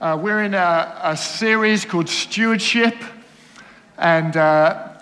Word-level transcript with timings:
Uh, 0.00 0.16
we're 0.18 0.42
in 0.42 0.54
a, 0.54 0.98
a, 1.02 1.14
series 1.14 1.84
called 1.84 2.08
Stewardship, 2.08 2.94
and 3.98 4.34
uh, 4.34 4.98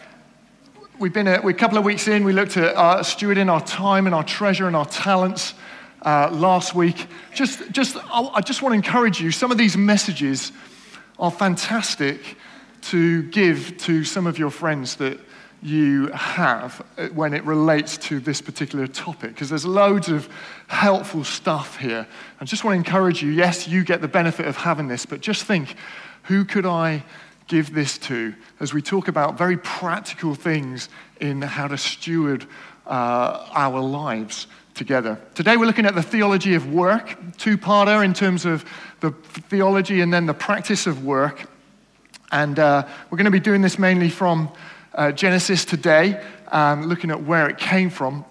we've 0.99 1.13
been 1.13 1.29
a, 1.29 1.41
we're 1.41 1.51
a 1.51 1.55
couple 1.55 1.79
of 1.79 1.85
weeks 1.85 2.09
in. 2.09 2.25
We 2.25 2.33
looked 2.33 2.57
at 2.57 2.75
uh, 2.75 3.05
stewarding 3.05 3.49
our 3.49 3.65
time 3.65 4.07
and 4.07 4.15
our 4.15 4.25
treasure 4.25 4.67
and 4.67 4.75
our 4.75 4.87
talents 4.87 5.55
uh, 6.03 6.31
last 6.33 6.75
week. 6.75 7.07
Just, 7.33 7.71
just, 7.71 7.97
I 8.13 8.41
just 8.41 8.61
want 8.61 8.73
to 8.73 8.75
encourage 8.75 9.21
you. 9.21 9.31
Some 9.31 9.53
of 9.53 9.57
these 9.57 9.77
messages 9.77 10.51
are 11.21 11.31
fantastic 11.31 12.37
to 12.91 13.23
give 13.23 13.79
to 13.79 14.03
some 14.03 14.27
of 14.27 14.37
your 14.37 14.51
friends 14.51 14.97
that 14.97 15.21
you 15.63 16.07
have 16.09 16.85
uh, 16.97 17.09
when 17.09 17.35
it 17.35 17.45
relates 17.45 17.97
to 17.97 18.21
this 18.21 18.41
particular 18.41 18.87
topic 18.87 19.31
because 19.31 19.49
there's 19.49 19.67
loads 19.67 20.09
of 20.09 20.29
helpful 20.69 21.25
stuff 21.25 21.79
here. 21.79 22.07
I 22.41 22.45
just 22.45 22.65
want 22.65 22.75
to 22.75 22.79
encourage 22.79 23.23
you 23.23 23.31
yes, 23.31 23.67
you 23.67 23.85
get 23.85 24.01
the 24.01 24.09
benefit 24.09 24.47
of 24.47 24.57
having 24.57 24.89
this, 24.89 25.05
but 25.05 25.21
just 25.21 25.45
think 25.45 25.75
who 26.25 26.45
could 26.45 26.67
I 26.67 27.05
give 27.49 27.75
this 27.75 27.99
to 27.99 28.35
as 28.61 28.73
we 28.73 28.83
talk 28.83 29.09
about 29.09 29.37
very 29.37 29.57
practical 29.57 30.35
things 30.35 30.89
in 31.21 31.43
how 31.43 31.67
to 31.67 31.79
steward 31.79 32.47
uh, 32.87 33.49
our 33.53 33.81
lives 33.81 34.47
together. 34.75 35.19
Today 35.35 35.57
we're 35.57 35.67
looking 35.67 35.87
at 35.87 35.95
the 35.95 36.03
theology 36.03 36.55
of 36.55 36.73
work, 36.73 37.17
two 37.37 37.59
parter 37.59 38.05
in 38.05 38.15
terms 38.15 38.45
of 38.45 38.65
the 39.01 39.11
theology 39.51 40.03
and 40.03 40.15
then 40.15 40.27
the 40.27 40.35
practice 40.35 40.87
of 40.87 41.05
work. 41.05 41.51
And 42.31 42.59
uh, 42.59 42.87
we're 43.11 43.17
going 43.17 43.25
to 43.25 43.31
be 43.31 43.41
doing 43.41 43.63
this 43.63 43.79
mainly 43.79 44.11
from 44.11 44.53
uh, 44.95 45.13
Genesis 45.13 45.65
today, 45.65 46.23
um, 46.49 46.85
looking 46.85 47.11
at 47.11 47.23
where 47.23 47.49
it 47.49 47.59
came 47.59 47.91
from. 47.91 48.25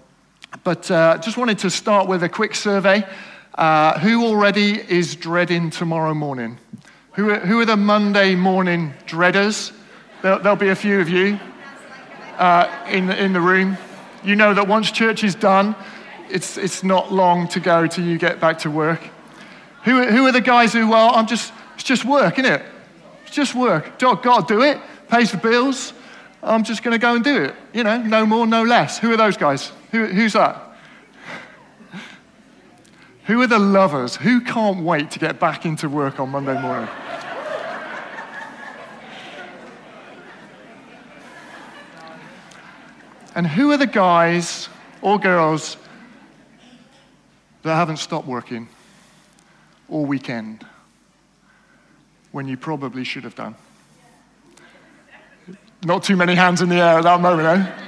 But 0.64 0.90
uh, 0.90 1.18
just 1.20 1.38
wanted 1.38 1.60
to 1.60 1.70
start 1.70 2.08
with 2.08 2.24
a 2.24 2.30
quick 2.30 2.56
survey. 2.56 3.06
Uh, 3.56 3.98
who 4.00 4.26
already 4.26 4.80
is 4.80 5.16
dreading 5.16 5.70
tomorrow 5.70 6.14
morning? 6.14 6.60
Who 7.14 7.32
are, 7.32 7.40
who 7.40 7.60
are 7.60 7.66
the 7.66 7.76
Monday 7.78 8.36
morning 8.36 8.94
dreaders? 9.08 9.72
There'll, 10.22 10.40
there'll 10.40 10.56
be 10.58 10.70
a 10.70 10.76
few 10.76 11.00
of 11.00 11.10
you 11.10 11.40
uh, 12.38 12.86
in, 12.90 13.08
the, 13.08 13.24
in 13.24 13.34
the 13.34 13.42
room. 13.42 13.78
You 14.24 14.36
know 14.36 14.54
that 14.54 14.68
once 14.68 14.92
church 14.92 15.24
is 15.24 15.34
done, 15.34 15.76
it's, 16.30 16.58
it's 16.58 16.84
not 16.84 17.12
long 17.12 17.48
to 17.50 17.60
go 17.60 17.88
till 17.88 18.06
you 18.06 18.18
get 18.18 18.40
back 18.40 18.60
to 18.60 18.70
work. 18.70 19.02
Who, 19.84 20.06
who 20.06 20.28
are 20.28 20.32
the 20.32 20.42
guys 20.42 20.74
who, 20.74 20.88
well, 20.88 21.16
I'm 21.16 21.28
just, 21.28 21.52
it's 21.76 21.84
just 21.84 22.06
work, 22.06 22.38
isn't 22.38 22.52
it? 22.52 22.62
It's 23.26 23.36
just 23.36 23.56
work. 23.56 23.98
God, 24.00 24.22
God, 24.22 24.48
do 24.48 24.62
it, 24.62 24.78
pays 25.10 25.32
the 25.32 25.38
bills. 25.38 25.94
I'm 26.44 26.64
just 26.64 26.84
going 26.84 26.94
to 26.94 27.00
go 27.00 27.16
and 27.16 27.24
do 27.24 27.44
it. 27.44 27.56
You 27.74 27.84
know, 27.84 27.98
no 28.02 28.26
more, 28.26 28.46
no 28.46 28.64
less. 28.64 29.00
Who 29.00 29.12
are 29.12 29.18
those 29.18 29.38
guys? 29.38 29.72
Who, 29.92 30.06
who's 30.06 30.34
that? 30.34 30.64
Who 33.26 33.42
are 33.42 33.48
the 33.48 33.60
lovers? 33.60 34.16
Who 34.16 34.42
can't 34.42 34.84
wait 34.84 35.12
to 35.12 35.20
get 35.20 35.40
back 35.40 35.66
into 35.66 35.90
work 35.90 36.20
on 36.20 36.30
Monday 36.30 36.60
morning? 36.62 36.90
and 43.36 43.46
who 43.46 43.72
are 43.72 43.78
the 43.78 43.86
guys 43.86 44.70
or 45.02 45.20
girls 45.20 45.78
that 47.64 47.76
haven't 47.76 47.98
stopped 47.98 48.28
working 48.28 48.70
all 49.90 50.06
weekend 50.06 50.66
when 52.32 52.48
you 52.48 52.56
probably 52.56 53.04
should 53.04 53.26
have 53.26 53.36
done? 53.36 53.56
Not 55.84 56.04
too 56.04 56.16
many 56.16 56.34
hands 56.34 56.62
in 56.62 56.70
the 56.70 56.76
air 56.76 56.98
at 56.98 57.04
that 57.04 57.22
moment, 57.22 57.48
eh? 57.48 57.84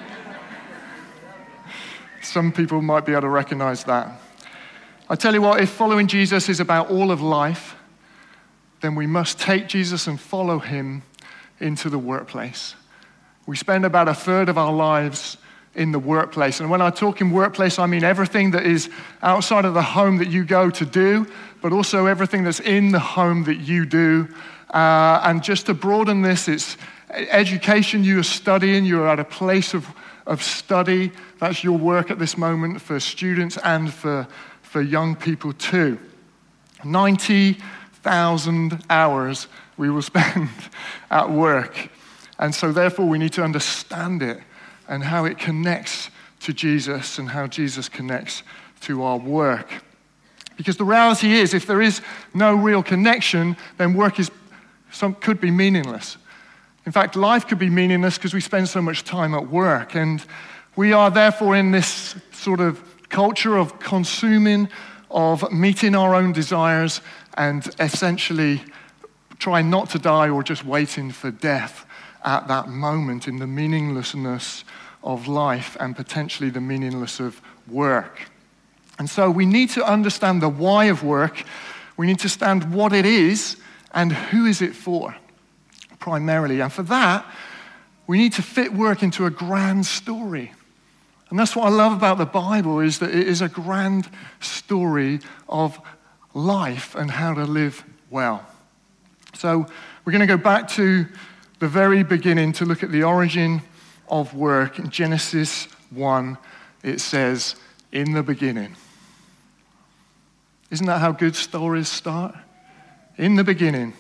Some 2.22 2.52
people 2.52 2.81
might 2.81 3.06
be 3.06 3.14
able 3.14 3.22
to 3.22 3.30
recognize 3.30 3.84
that. 3.86 4.12
I 5.09 5.16
tell 5.16 5.34
you 5.34 5.42
what, 5.42 5.59
if 5.59 5.72
following 5.72 6.06
Jesus 6.06 6.50
is 6.50 6.59
about 6.59 6.92
all 6.92 7.09
of 7.12 7.22
life, 7.22 7.76
then 8.81 8.94
we 8.94 9.08
must 9.08 9.40
take 9.40 9.68
Jesus 9.68 10.06
and 10.06 10.20
follow 10.20 10.59
him 10.59 11.02
into 11.59 11.90
the 11.90 11.98
workplace. 11.98 12.76
We 13.48 13.58
spend 13.58 13.86
about 13.86 14.08
a 14.08 14.14
third 14.14 14.50
of 14.50 14.58
our 14.58 14.72
lives 14.72 15.38
in 15.74 15.92
the 15.92 16.00
workplace. 16.00 16.59
And 16.59 16.69
when 16.69 16.81
I 16.81 16.92
talk 16.92 17.22
in 17.22 17.31
workplace, 17.31 17.80
I 17.80 17.88
mean 17.88 18.03
everything 18.03 18.52
that 18.52 18.66
is 18.66 18.90
outside 19.24 19.66
of 19.66 19.74
the 19.74 19.81
home 19.81 20.18
that 20.18 20.28
you 20.28 20.46
go 20.46 20.69
to 20.69 20.86
do, 20.86 21.25
but 21.62 21.74
also 21.74 22.06
everything 22.06 22.44
that's 22.44 22.59
in 22.59 22.92
the 22.92 23.00
home 23.00 23.46
that 23.46 23.58
you 23.58 23.86
do. 23.86 24.28
Uh, 24.69 25.22
and 25.24 25.44
just 25.44 25.66
to 25.66 25.74
broaden 25.74 26.22
this, 26.22 26.47
it's 26.47 26.78
education 27.09 28.03
you 28.03 28.20
are 28.20 28.24
studying, 28.24 28.86
you're 28.86 29.08
at 29.08 29.20
a 29.20 29.24
place 29.24 29.74
of, 29.74 29.88
of 30.25 30.44
study. 30.44 31.12
That's 31.40 31.64
your 31.64 31.78
work 31.78 32.12
at 32.12 32.20
this 32.20 32.38
moment 32.38 32.81
for 32.81 33.00
students 33.00 33.58
and 33.64 33.94
for, 33.94 34.28
for 34.62 34.81
young 34.81 35.16
people 35.16 35.53
too. 35.53 35.98
90,000 36.84 38.84
hours 38.90 39.48
we 39.78 39.90
will 39.90 40.02
spend 40.02 40.50
at 41.09 41.30
work. 41.30 41.90
And 42.38 42.56
so, 42.56 42.72
therefore, 42.72 43.06
we 43.06 43.18
need 43.18 43.34
to 43.34 43.44
understand 43.44 44.24
it 44.24 44.40
and 44.88 45.03
how 45.03 45.25
it 45.25 45.38
connects 45.38 46.09
to 46.42 46.53
Jesus 46.53 47.19
and 47.19 47.30
how 47.30 47.48
Jesus 47.48 47.90
connects 47.90 48.44
to 48.81 49.03
our 49.03 49.18
work. 49.18 49.84
Because 50.56 50.78
the 50.78 50.86
reality 50.86 51.34
is, 51.34 51.53
if 51.53 51.66
there 51.66 51.81
is 51.81 52.02
no 52.34 52.56
real 52.56 52.84
connection, 52.84 53.56
then 53.78 53.94
work 53.94 54.19
is, 54.19 54.31
some, 54.92 55.16
could 55.16 55.40
be 55.40 55.52
meaningless. 55.52 56.18
In 56.89 56.94
fact, 56.94 57.16
life 57.16 57.47
could 57.47 57.59
be 57.59 57.69
meaningless 57.69 58.17
because 58.17 58.33
we 58.33 58.41
spend 58.41 58.67
so 58.67 58.81
much 58.81 59.03
time 59.03 59.35
at 59.35 59.47
work. 59.47 59.94
And 59.94 60.25
we 60.75 60.91
are 60.91 61.11
therefore 61.11 61.55
in 61.55 61.69
this 61.69 62.16
sort 62.31 62.59
of 62.59 62.81
culture 63.09 63.59
of 63.59 63.79
consuming, 63.79 64.67
of 65.11 65.51
meeting 65.51 65.94
our 65.94 66.16
own 66.16 66.31
desires, 66.31 67.01
and 67.35 67.63
essentially 67.79 68.63
trying 69.38 69.69
not 69.69 69.91
to 69.91 70.00
die 70.00 70.29
or 70.29 70.41
just 70.41 70.66
waiting 70.66 71.11
for 71.11 71.29
death 71.29 71.85
at 72.25 72.47
that 72.47 72.69
moment 72.69 73.27
in 73.27 73.38
the 73.38 73.45
meaninglessness 73.45 74.63
of 75.03 75.27
life 75.27 75.77
and 75.79 75.95
potentially 75.95 76.50
the 76.50 76.59
meaninglessness 76.59 77.19
of 77.19 77.41
work. 77.67 78.31
And 78.97 79.07
so 79.07 79.29
we 79.29 79.45
need 79.45 79.69
to 79.69 79.85
understand 79.85 80.41
the 80.41 80.50
why 80.50 80.85
of 80.85 81.03
work. 81.03 81.44
We 81.97 82.07
need 82.07 82.17
to 82.17 82.23
understand 82.23 82.73
what 82.73 82.94
it 82.94 83.06
is 83.06 83.57
and 83.94 84.11
who 84.11 84.47
is 84.47 84.63
it 84.63 84.75
for 84.75 85.16
primarily. 86.00 86.62
And 86.62 86.72
for 86.72 86.84
that, 86.84 87.26
we 88.08 88.18
need 88.18 88.34
to 88.34 88.42
fit 88.42 88.74
work 88.74 89.04
into 89.04 89.26
a 89.26 89.30
grand 89.30 89.86
story. 89.86 90.52
And 91.30 91.38
that's 91.38 91.56
what 91.56 91.68
I 91.68 91.70
love 91.70 91.94
about 91.94 92.18
the 92.18 92.26
Bible 92.26 92.80
is 92.80 93.00
that 93.00 93.12
it 93.12 93.28
is 93.28 93.42
a 93.42 93.50
grand 93.50 94.10
story 94.40 95.20
of 95.48 95.80
life 96.34 96.96
and 96.96 97.12
how 97.12 97.34
to 97.36 97.44
live 97.44 97.84
well. 98.10 98.46
So 99.36 99.68
we're 100.04 100.12
going 100.12 100.22
to 100.22 100.28
go 100.28 100.38
back 100.38 100.68
to 100.70 101.06
the 101.60 101.68
very 101.68 102.04
beginning 102.04 102.54
to 102.54 102.66
look 102.66 102.81
at 102.81 102.92
the 102.92 103.04
origin 103.04 103.62
of 104.08 104.34
work. 104.34 104.80
In 104.80 104.90
Genesis 104.90 105.66
1, 105.92 106.38
it 106.81 107.00
says, 107.00 107.56
In 107.92 108.14
the 108.14 108.24
beginning. 108.24 108.76
Isn't 110.72 110.88
that 110.88 111.00
how 111.00 111.12
good 111.12 111.36
stories 111.36 111.90
start? 111.90 112.36
In 113.18 113.36
the 113.36 113.44
beginning 113.44 113.94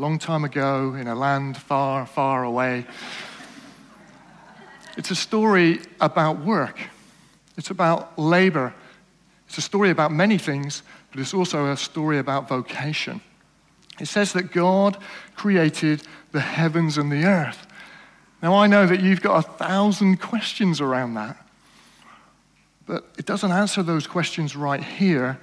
long 0.00 0.18
time 0.18 0.44
ago 0.44 0.94
in 0.94 1.06
a 1.06 1.14
land 1.14 1.58
far, 1.58 2.06
far 2.06 2.42
away. 2.42 2.86
It's 4.96 5.10
a 5.10 5.14
story 5.14 5.80
about 6.00 6.40
work, 6.40 6.80
it's 7.58 7.70
about 7.70 8.18
labor. 8.18 8.74
It's 9.46 9.58
a 9.58 9.62
story 9.62 9.90
about 9.90 10.12
many 10.12 10.38
things, 10.38 10.84
but 11.10 11.18
it's 11.18 11.34
also 11.34 11.72
a 11.72 11.76
story 11.76 12.18
about 12.20 12.48
vocation. 12.48 13.20
It 13.98 14.06
says 14.06 14.32
that 14.34 14.52
God 14.52 14.96
created 15.34 16.04
the 16.30 16.40
heavens 16.40 16.96
and 16.96 17.10
the 17.10 17.24
earth. 17.24 17.66
Now, 18.44 18.54
I 18.54 18.68
know 18.68 18.86
that 18.86 19.00
you've 19.00 19.20
got 19.20 19.44
a 19.44 19.48
thousand 19.56 20.20
questions 20.20 20.80
around 20.80 21.14
that, 21.14 21.44
but 22.86 23.10
it 23.18 23.26
doesn't 23.26 23.50
answer 23.50 23.82
those 23.82 24.06
questions 24.06 24.54
right 24.54 24.84
here. 24.84 25.40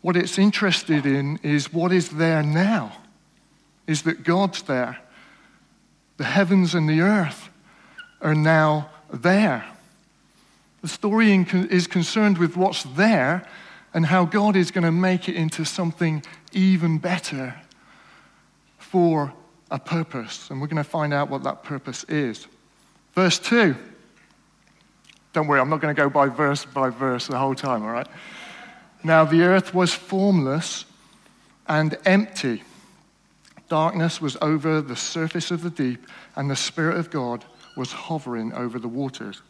What 0.00 0.16
it's 0.16 0.36
interested 0.36 1.06
in 1.06 1.38
is 1.44 1.72
what 1.72 1.92
is 1.92 2.08
there 2.08 2.42
now 2.42 2.96
is 3.90 4.02
that 4.02 4.22
God's 4.22 4.62
there. 4.62 4.98
The 6.16 6.24
heavens 6.24 6.76
and 6.76 6.88
the 6.88 7.00
earth 7.00 7.50
are 8.20 8.36
now 8.36 8.88
there. 9.12 9.64
The 10.82 10.88
story 10.88 11.32
is 11.32 11.88
concerned 11.88 12.38
with 12.38 12.56
what's 12.56 12.84
there 12.84 13.44
and 13.92 14.06
how 14.06 14.26
God 14.26 14.54
is 14.54 14.70
going 14.70 14.84
to 14.84 14.92
make 14.92 15.28
it 15.28 15.34
into 15.34 15.64
something 15.64 16.22
even 16.52 16.98
better 16.98 17.56
for 18.78 19.32
a 19.72 19.78
purpose. 19.80 20.50
And 20.50 20.60
we're 20.60 20.68
going 20.68 20.76
to 20.76 20.88
find 20.88 21.12
out 21.12 21.28
what 21.28 21.42
that 21.42 21.64
purpose 21.64 22.04
is. 22.04 22.46
Verse 23.14 23.40
2. 23.40 23.74
Don't 25.32 25.48
worry, 25.48 25.58
I'm 25.58 25.68
not 25.68 25.80
going 25.80 25.94
to 25.94 26.00
go 26.00 26.08
by 26.08 26.28
verse 26.28 26.64
by 26.64 26.90
verse 26.90 27.26
the 27.26 27.38
whole 27.38 27.56
time, 27.56 27.82
all 27.82 27.90
right? 27.90 28.08
Now 29.02 29.24
the 29.24 29.42
earth 29.42 29.74
was 29.74 29.92
formless 29.92 30.84
and 31.66 31.96
empty 32.04 32.62
Darkness 33.70 34.20
was 34.20 34.36
over 34.42 34.82
the 34.82 34.96
surface 34.96 35.52
of 35.52 35.62
the 35.62 35.70
deep, 35.70 36.04
and 36.34 36.50
the 36.50 36.56
Spirit 36.56 36.96
of 36.98 37.08
God 37.08 37.44
was 37.76 37.92
hovering 37.92 38.52
over 38.52 38.80
the 38.80 38.88
waters. 38.88 39.42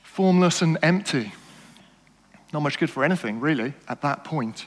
Formless 0.00 0.62
and 0.62 0.78
empty. 0.82 1.32
Not 2.52 2.62
much 2.62 2.78
good 2.78 2.90
for 2.90 3.02
anything, 3.02 3.40
really, 3.40 3.74
at 3.88 4.02
that 4.02 4.22
point. 4.22 4.66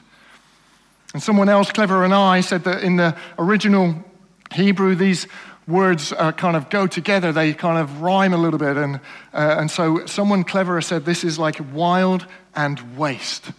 And 1.14 1.22
someone 1.22 1.48
else, 1.48 1.72
cleverer 1.72 2.02
than 2.02 2.12
I, 2.12 2.42
said 2.42 2.64
that 2.64 2.84
in 2.84 2.96
the 2.96 3.16
original 3.38 4.04
Hebrew, 4.52 4.94
these 4.94 5.26
words 5.66 6.12
uh, 6.12 6.32
kind 6.32 6.56
of 6.56 6.68
go 6.68 6.86
together. 6.86 7.32
They 7.32 7.54
kind 7.54 7.78
of 7.78 8.02
rhyme 8.02 8.34
a 8.34 8.38
little 8.38 8.58
bit. 8.58 8.76
And, 8.76 8.96
uh, 9.32 9.56
and 9.58 9.70
so 9.70 10.04
someone 10.04 10.44
cleverer 10.44 10.82
said 10.82 11.06
this 11.06 11.24
is 11.24 11.38
like 11.38 11.58
wild 11.72 12.26
and 12.54 12.98
waste. 12.98 13.52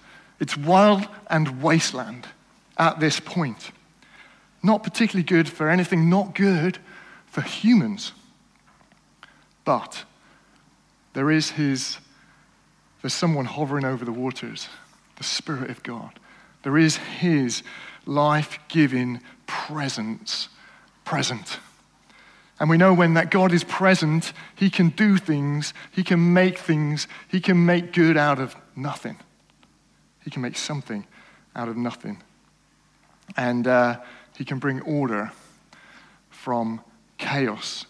It's 0.43 0.57
wild 0.57 1.07
and 1.29 1.63
wasteland 1.63 2.27
at 2.77 2.99
this 2.99 3.17
point. 3.17 3.71
Not 4.61 4.83
particularly 4.83 5.23
good 5.23 5.47
for 5.47 5.69
anything, 5.69 6.09
not 6.09 6.35
good 6.35 6.79
for 7.27 7.39
humans. 7.39 8.11
But 9.63 10.03
there 11.13 11.31
is 11.31 11.51
his, 11.51 11.97
there's 13.01 13.13
someone 13.13 13.45
hovering 13.45 13.85
over 13.85 14.03
the 14.03 14.11
waters, 14.11 14.67
the 15.15 15.23
Spirit 15.23 15.69
of 15.69 15.81
God. 15.81 16.19
There 16.63 16.77
is 16.77 16.97
his 16.97 17.63
life 18.05 18.59
giving 18.67 19.21
presence 19.47 20.49
present. 21.05 21.57
And 22.59 22.69
we 22.69 22.75
know 22.75 22.93
when 22.93 23.13
that 23.13 23.31
God 23.31 23.53
is 23.53 23.63
present, 23.63 24.33
he 24.57 24.69
can 24.69 24.89
do 24.89 25.15
things, 25.15 25.73
he 25.93 26.03
can 26.03 26.33
make 26.33 26.57
things, 26.57 27.07
he 27.29 27.39
can 27.39 27.65
make 27.65 27.93
good 27.93 28.17
out 28.17 28.39
of 28.39 28.57
nothing. 28.75 29.15
He 30.23 30.31
can 30.31 30.41
make 30.41 30.57
something 30.57 31.05
out 31.55 31.67
of 31.67 31.77
nothing. 31.77 32.21
And 33.37 33.67
uh, 33.67 33.99
he 34.37 34.45
can 34.45 34.59
bring 34.59 34.81
order 34.81 35.31
from 36.29 36.81
chaos. 37.17 37.85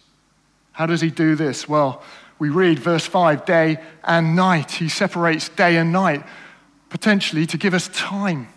How 0.72 0.86
does 0.86 1.02
he 1.02 1.10
do 1.10 1.36
this? 1.36 1.68
Well, 1.68 2.04
we 2.40 2.50
read 2.50 2.80
verse 2.80 3.06
5 3.06 3.46
day 3.46 3.78
and 4.04 4.36
night. 4.36 4.72
He 4.72 4.90
separates 4.90 5.50
day 5.50 5.78
and 5.78 5.92
night, 5.92 6.26
potentially 6.90 7.46
to 7.48 7.58
give 7.58 7.74
us 7.74 7.88
time. 7.90 8.48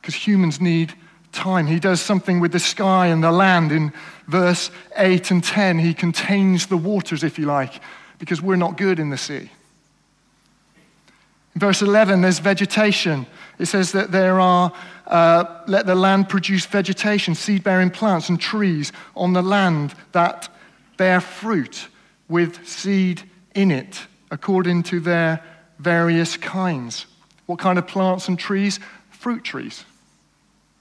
Because 0.00 0.14
humans 0.14 0.60
need 0.60 0.94
time. 1.32 1.66
He 1.66 1.80
does 1.80 2.00
something 2.00 2.40
with 2.40 2.52
the 2.52 2.58
sky 2.58 3.08
and 3.08 3.22
the 3.22 3.32
land. 3.32 3.72
In 3.72 3.92
verse 4.26 4.70
8 4.96 5.30
and 5.30 5.42
10, 5.42 5.78
he 5.78 5.94
contains 5.94 6.66
the 6.66 6.76
waters, 6.76 7.24
if 7.24 7.38
you 7.38 7.46
like, 7.46 7.80
because 8.18 8.40
we're 8.40 8.56
not 8.56 8.76
good 8.76 8.98
in 8.98 9.10
the 9.10 9.18
sea. 9.18 9.50
In 11.54 11.60
verse 11.60 11.82
11, 11.82 12.22
there's 12.22 12.38
vegetation. 12.38 13.26
It 13.58 13.66
says 13.66 13.92
that 13.92 14.10
there 14.10 14.40
are, 14.40 14.72
uh, 15.06 15.62
let 15.66 15.86
the 15.86 15.94
land 15.94 16.28
produce 16.28 16.64
vegetation, 16.64 17.34
seed 17.34 17.62
bearing 17.62 17.90
plants 17.90 18.28
and 18.28 18.40
trees 18.40 18.92
on 19.14 19.34
the 19.34 19.42
land 19.42 19.94
that 20.12 20.48
bear 20.96 21.20
fruit 21.20 21.88
with 22.28 22.66
seed 22.66 23.22
in 23.54 23.70
it, 23.70 24.06
according 24.30 24.82
to 24.84 25.00
their 25.00 25.44
various 25.78 26.36
kinds. 26.36 27.06
What 27.46 27.58
kind 27.58 27.78
of 27.78 27.86
plants 27.86 28.28
and 28.28 28.38
trees? 28.38 28.80
Fruit 29.10 29.44
trees. 29.44 29.84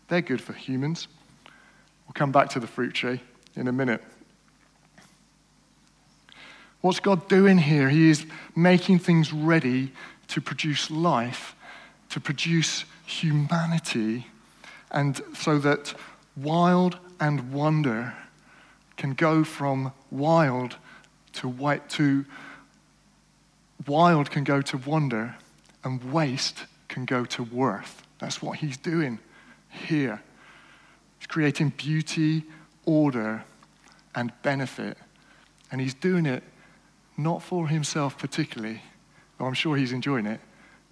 They're 0.08 0.22
good 0.22 0.42
for 0.42 0.54
humans. 0.54 1.08
We'll 2.06 2.14
come 2.14 2.32
back 2.32 2.50
to 2.50 2.60
the 2.60 2.68
fruit 2.68 2.94
tree 2.94 3.20
in 3.56 3.68
a 3.68 3.72
minute. 3.72 4.02
What's 6.82 7.00
God 7.00 7.28
doing 7.28 7.58
here? 7.58 7.90
He 7.90 8.10
is 8.10 8.26
making 8.56 9.00
things 9.00 9.32
ready 9.32 9.92
to 10.32 10.42
produce 10.42 10.92
life, 10.92 11.56
to 12.10 12.20
produce 12.20 12.86
humanity, 13.06 14.28
and 14.92 15.22
so 15.34 15.58
that 15.60 15.94
wild 16.36 16.98
and 17.20 17.54
wonder 17.54 18.14
can 18.98 19.14
go 19.14 19.44
from 19.44 19.94
wild 20.10 20.76
to 21.34 21.48
white 21.48 21.90
to 21.90 22.26
wild 23.88 24.30
can 24.30 24.44
go 24.44 24.62
to 24.62 24.78
wonder 24.78 25.36
and 25.84 26.14
waste 26.14 26.66
can 26.88 27.06
go 27.06 27.26
to 27.26 27.44
worth. 27.44 28.04
That's 28.20 28.42
what 28.42 28.58
he's 28.58 28.78
doing 28.78 29.20
here. 29.70 30.22
He's 31.20 31.28
creating 31.28 31.74
beauty, 31.78 32.44
order, 32.86 33.44
and 34.14 34.32
benefit. 34.44 34.98
And 35.72 35.82
he's 35.82 35.94
doing 35.94 36.26
it 36.26 36.44
not 37.18 37.42
for 37.42 37.68
himself 37.68 38.18
particularly, 38.18 38.82
though 39.42 39.48
I'm 39.48 39.56
sure 39.56 39.76
he's 39.76 39.92
enjoying 39.92 40.28
it, 40.28 40.40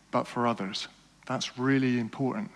but 0.10 0.26
for 0.26 0.48
others. 0.48 0.88
That's 1.28 1.60
really 1.60 2.00
important. 2.00 2.50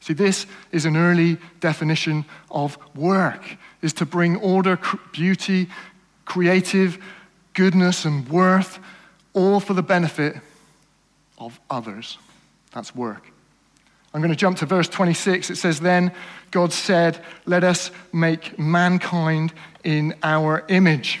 See, 0.00 0.14
this 0.14 0.46
is 0.72 0.86
an 0.86 0.96
early 0.96 1.36
definition 1.60 2.24
of 2.50 2.78
work, 2.96 3.44
is 3.82 3.92
to 3.94 4.06
bring 4.06 4.36
order, 4.36 4.78
beauty, 5.12 5.68
creative 6.24 6.96
goodness 7.52 8.06
and 8.06 8.26
worth, 8.30 8.78
all 9.34 9.60
for 9.60 9.74
the 9.74 9.82
benefit 9.82 10.36
of 11.36 11.60
others. 11.68 12.16
That's 12.72 12.94
work. 12.94 13.30
I'm 14.14 14.22
going 14.22 14.32
to 14.32 14.36
jump 14.36 14.56
to 14.58 14.66
verse 14.66 14.88
26. 14.88 15.50
It 15.50 15.56
says, 15.56 15.80
Then 15.80 16.12
God 16.50 16.72
said, 16.72 17.22
Let 17.44 17.62
us 17.62 17.90
make 18.10 18.58
mankind 18.58 19.52
in 19.84 20.14
our 20.22 20.64
image 20.68 21.20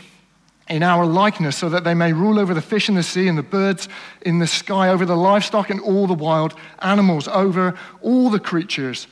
in 0.70 0.84
our 0.84 1.04
likeness, 1.04 1.56
so 1.56 1.68
that 1.68 1.82
they 1.82 1.94
may 1.94 2.12
rule 2.12 2.38
over 2.38 2.54
the 2.54 2.62
fish 2.62 2.88
in 2.88 2.94
the 2.94 3.02
sea 3.02 3.26
and 3.26 3.36
the 3.36 3.42
birds 3.42 3.88
in 4.22 4.38
the 4.38 4.46
sky, 4.46 4.88
over 4.88 5.04
the 5.04 5.16
livestock 5.16 5.68
and 5.68 5.80
all 5.80 6.06
the 6.06 6.14
wild 6.14 6.54
animals, 6.78 7.26
over 7.28 7.76
all 8.00 8.30
the 8.30 8.38
creatures 8.38 9.08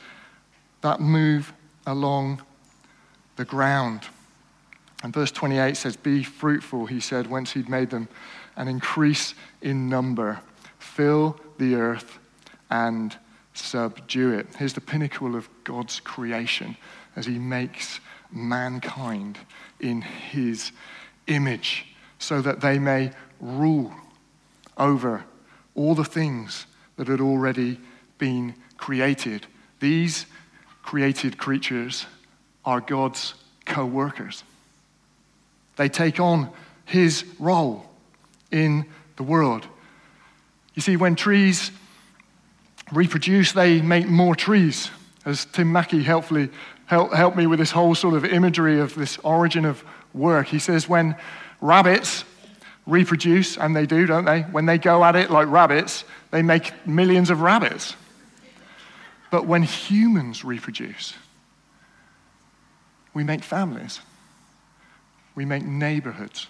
that 0.81 1.01
move 1.01 1.53
along 1.85 2.41
the 3.35 3.43
ground. 3.43 4.01
And 5.03 5.13
verse 5.13 5.31
28 5.31 5.75
says, 5.75 5.97
Be 5.97 6.23
fruitful, 6.23 6.85
he 6.85 7.01
said, 7.01 7.29
whence 7.29 7.51
he'd 7.51 7.69
made 7.69 7.89
them, 7.89 8.07
and 8.55 8.69
increase 8.69 9.35
in 9.61 9.89
number. 9.89 10.39
Fill 10.77 11.39
the 11.57 11.75
earth 11.75 12.19
and 12.69 13.15
subdue 13.53 14.31
it. 14.31 14.47
Here's 14.57 14.73
the 14.73 14.81
pinnacle 14.81 15.35
of 15.35 15.49
God's 15.65 15.99
creation 15.99 16.77
as 17.17 17.25
he 17.25 17.37
makes 17.37 17.99
mankind 18.31 19.37
in 19.79 20.01
his 20.01 20.71
image 21.29 21.85
so 22.17 22.41
that 22.41 22.61
they 22.61 22.79
may 22.79 23.11
rule 23.39 23.93
over 24.77 25.23
all 25.75 25.95
the 25.95 26.03
things 26.03 26.65
that 26.97 27.07
had 27.07 27.21
already 27.21 27.79
been 28.17 28.53
created. 28.77 29.45
These 29.79 30.25
created 30.83 31.37
creatures 31.37 32.05
are 32.65 32.81
God's 32.81 33.35
co 33.65 33.85
workers. 33.85 34.43
They 35.77 35.87
take 35.87 36.19
on 36.19 36.49
his 36.85 37.23
role 37.39 37.85
in 38.51 38.85
the 39.15 39.23
world. 39.23 39.65
You 40.73 40.81
see, 40.81 40.97
when 40.97 41.15
trees 41.15 41.71
reproduce, 42.91 43.51
they 43.51 43.81
make 43.81 44.07
more 44.07 44.35
trees. 44.35 44.89
As 45.25 45.45
Tim 45.45 45.71
Mackie 45.71 46.03
helpfully 46.03 46.49
helped 46.87 47.37
me 47.37 47.45
with 47.45 47.59
this 47.59 47.71
whole 47.71 47.93
sort 47.93 48.15
of 48.15 48.25
imagery 48.25 48.79
of 48.79 48.95
this 48.95 49.17
origin 49.19 49.65
of 49.65 49.83
work. 50.13 50.47
He 50.47 50.59
says 50.59 50.87
when 50.87 51.15
rabbits 51.61 52.23
reproduce, 52.85 53.57
and 53.57 53.75
they 53.75 53.85
do, 53.85 54.05
don't 54.05 54.25
they? 54.25 54.41
When 54.41 54.65
they 54.65 54.77
go 54.77 55.03
at 55.03 55.15
it 55.15 55.29
like 55.29 55.47
rabbits, 55.47 56.03
they 56.31 56.41
make 56.41 56.87
millions 56.87 57.29
of 57.29 57.41
rabbits. 57.41 57.95
But 59.31 59.45
when 59.45 59.61
humans 59.61 60.43
reproduce, 60.43 61.13
we 63.13 63.23
make 63.23 63.43
families, 63.43 63.99
we 65.35 65.45
make 65.45 65.63
neighborhoods, 65.63 66.47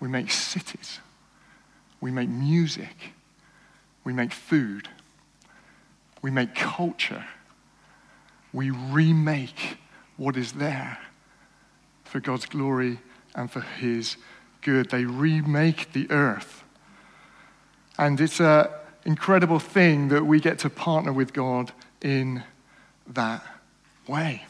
we 0.00 0.08
make 0.08 0.30
cities, 0.30 1.00
we 2.00 2.12
make 2.12 2.28
music, 2.28 3.12
we 4.04 4.12
make 4.12 4.32
food, 4.32 4.88
we 6.22 6.30
make 6.30 6.54
culture, 6.54 7.24
we 8.52 8.70
remake 8.70 9.78
what 10.16 10.36
is 10.36 10.52
there 10.52 10.98
for 12.08 12.20
God's 12.20 12.46
glory 12.46 12.98
and 13.34 13.50
for 13.50 13.60
His 13.60 14.16
good. 14.62 14.90
They 14.90 15.04
remake 15.04 15.92
the 15.92 16.10
earth. 16.10 16.64
And 17.98 18.20
it's 18.20 18.40
an 18.40 18.68
incredible 19.04 19.58
thing 19.58 20.08
that 20.08 20.24
we 20.24 20.40
get 20.40 20.58
to 20.60 20.70
partner 20.70 21.12
with 21.12 21.32
God 21.32 21.72
in 22.00 22.42
that 23.08 23.44
way. 24.06 24.44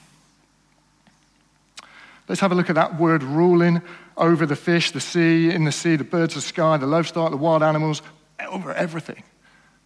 Let's 2.28 2.40
have 2.40 2.52
a 2.52 2.54
look 2.54 2.68
at 2.68 2.74
that 2.74 2.98
word 2.98 3.22
ruling 3.22 3.80
over 4.16 4.44
the 4.44 4.56
fish, 4.56 4.90
the 4.90 5.00
sea, 5.00 5.50
in 5.50 5.64
the 5.64 5.72
sea, 5.72 5.96
the 5.96 6.04
birds 6.04 6.36
of 6.36 6.42
the 6.42 6.48
sky, 6.48 6.76
the 6.76 6.86
livestock, 6.86 7.30
the 7.30 7.36
wild 7.36 7.62
animals, 7.62 8.02
over 8.48 8.72
everything 8.72 9.22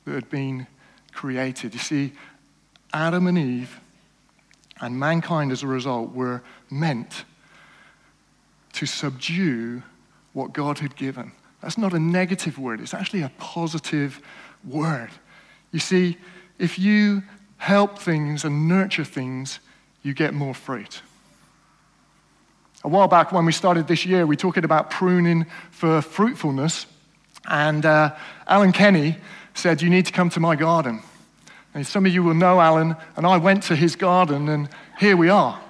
that 0.04 0.14
had 0.14 0.28
been 0.28 0.66
created. 1.12 1.72
You 1.74 1.80
see, 1.80 2.12
Adam 2.92 3.26
and 3.26 3.38
Eve 3.38 3.80
and 4.80 4.98
mankind 4.98 5.52
as 5.52 5.62
a 5.62 5.66
result 5.66 6.12
were 6.12 6.42
meant 6.68 7.24
to 8.72 8.86
subdue 8.86 9.82
what 10.32 10.52
God 10.52 10.78
had 10.78 10.96
given. 10.96 11.32
That's 11.60 11.78
not 11.78 11.92
a 11.92 11.98
negative 11.98 12.58
word, 12.58 12.80
it's 12.80 12.94
actually 12.94 13.22
a 13.22 13.32
positive 13.38 14.20
word. 14.64 15.10
You 15.70 15.78
see, 15.78 16.18
if 16.58 16.78
you 16.78 17.22
help 17.56 17.98
things 17.98 18.44
and 18.44 18.68
nurture 18.68 19.04
things, 19.04 19.60
you 20.02 20.14
get 20.14 20.34
more 20.34 20.54
fruit. 20.54 21.02
A 22.84 22.88
while 22.88 23.06
back, 23.06 23.30
when 23.30 23.44
we 23.44 23.52
started 23.52 23.86
this 23.86 24.04
year, 24.04 24.26
we 24.26 24.36
talked 24.36 24.58
about 24.58 24.90
pruning 24.90 25.46
for 25.70 26.02
fruitfulness. 26.02 26.86
And 27.48 27.86
uh, 27.86 28.14
Alan 28.48 28.72
Kenny 28.72 29.16
said, 29.54 29.80
You 29.80 29.88
need 29.88 30.06
to 30.06 30.12
come 30.12 30.30
to 30.30 30.40
my 30.40 30.56
garden. 30.56 31.02
And 31.74 31.86
some 31.86 32.04
of 32.04 32.12
you 32.12 32.22
will 32.22 32.34
know 32.34 32.60
Alan, 32.60 32.96
and 33.16 33.26
I 33.26 33.36
went 33.38 33.62
to 33.64 33.76
his 33.76 33.96
garden, 33.96 34.48
and 34.48 34.68
here 34.98 35.16
we 35.16 35.28
are. 35.28 35.60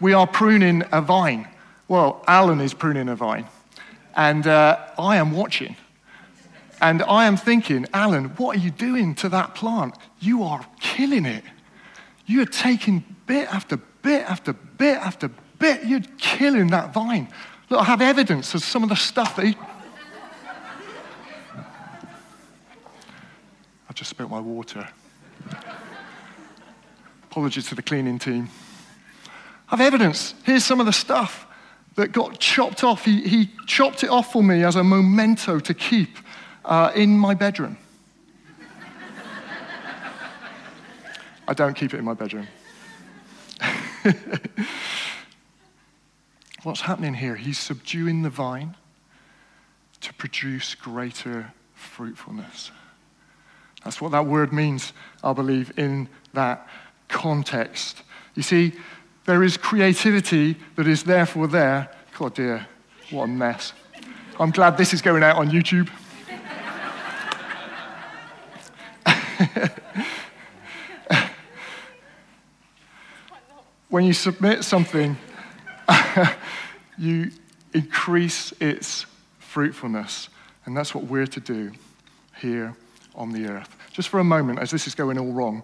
We 0.00 0.12
are 0.12 0.26
pruning 0.26 0.84
a 0.92 1.00
vine. 1.00 1.48
Well, 1.92 2.24
Alan 2.26 2.62
is 2.62 2.72
pruning 2.72 3.10
a 3.10 3.14
vine, 3.14 3.46
and 4.16 4.46
uh, 4.46 4.78
I 4.98 5.18
am 5.18 5.30
watching. 5.30 5.76
And 6.80 7.02
I 7.02 7.26
am 7.26 7.36
thinking, 7.36 7.84
Alan, 7.92 8.30
what 8.36 8.56
are 8.56 8.60
you 8.60 8.70
doing 8.70 9.14
to 9.16 9.28
that 9.28 9.54
plant? 9.54 9.98
You 10.18 10.42
are 10.42 10.64
killing 10.80 11.26
it. 11.26 11.44
You 12.24 12.40
are 12.40 12.46
taking 12.46 13.04
bit 13.26 13.46
after 13.52 13.76
bit 13.76 14.22
after 14.22 14.54
bit 14.54 14.96
after 14.96 15.28
bit. 15.58 15.84
You're 15.84 16.00
killing 16.16 16.68
that 16.68 16.94
vine. 16.94 17.28
Look, 17.68 17.82
I 17.82 17.84
have 17.84 18.00
evidence 18.00 18.54
of 18.54 18.62
some 18.62 18.82
of 18.82 18.88
the 18.88 18.96
stuff 18.96 19.36
that 19.36 19.44
he. 19.44 19.56
I 23.90 23.92
just 23.92 24.08
spilled 24.08 24.30
my 24.30 24.40
water. 24.40 24.88
Apologies 27.24 27.68
to 27.68 27.74
the 27.74 27.82
cleaning 27.82 28.18
team. 28.18 28.48
I 29.68 29.76
have 29.76 29.82
evidence. 29.82 30.32
Here's 30.44 30.64
some 30.64 30.80
of 30.80 30.86
the 30.86 30.92
stuff 30.94 31.48
that 31.94 32.12
got 32.12 32.38
chopped 32.38 32.84
off. 32.84 33.04
He, 33.04 33.22
he 33.22 33.50
chopped 33.66 34.04
it 34.04 34.10
off 34.10 34.32
for 34.32 34.42
me 34.42 34.64
as 34.64 34.76
a 34.76 34.84
memento 34.84 35.58
to 35.60 35.74
keep 35.74 36.18
uh, 36.64 36.92
in 36.94 37.18
my 37.18 37.34
bedroom. 37.34 37.76
I 41.48 41.54
don't 41.54 41.74
keep 41.74 41.94
it 41.94 41.98
in 41.98 42.04
my 42.04 42.14
bedroom. 42.14 42.46
What's 46.62 46.82
happening 46.82 47.14
here? 47.14 47.36
He's 47.36 47.58
subduing 47.58 48.22
the 48.22 48.30
vine 48.30 48.76
to 50.00 50.14
produce 50.14 50.74
greater 50.74 51.52
fruitfulness. 51.74 52.70
That's 53.84 54.00
what 54.00 54.12
that 54.12 54.26
word 54.26 54.52
means, 54.52 54.92
I 55.24 55.32
believe, 55.32 55.72
in 55.76 56.08
that 56.34 56.68
context. 57.08 58.02
You 58.34 58.42
see, 58.42 58.72
there 59.24 59.42
is 59.42 59.56
creativity 59.56 60.56
that 60.76 60.86
is 60.86 61.04
therefore 61.04 61.46
there. 61.46 61.90
God, 62.18 62.34
dear, 62.34 62.66
what 63.10 63.24
a 63.24 63.28
mess. 63.28 63.72
I'm 64.38 64.50
glad 64.50 64.76
this 64.76 64.92
is 64.92 65.00
going 65.02 65.22
out 65.22 65.36
on 65.36 65.50
YouTube. 65.50 65.88
when 73.88 74.04
you 74.04 74.12
submit 74.12 74.64
something, 74.64 75.16
you 76.98 77.30
increase 77.74 78.52
its 78.60 79.06
fruitfulness. 79.38 80.28
And 80.64 80.76
that's 80.76 80.94
what 80.94 81.04
we're 81.04 81.26
to 81.26 81.40
do 81.40 81.72
here 82.40 82.76
on 83.14 83.32
the 83.32 83.46
earth. 83.46 83.76
Just 83.92 84.08
for 84.08 84.20
a 84.20 84.24
moment, 84.24 84.58
as 84.58 84.70
this 84.70 84.86
is 84.86 84.94
going 84.94 85.18
all 85.18 85.32
wrong, 85.32 85.62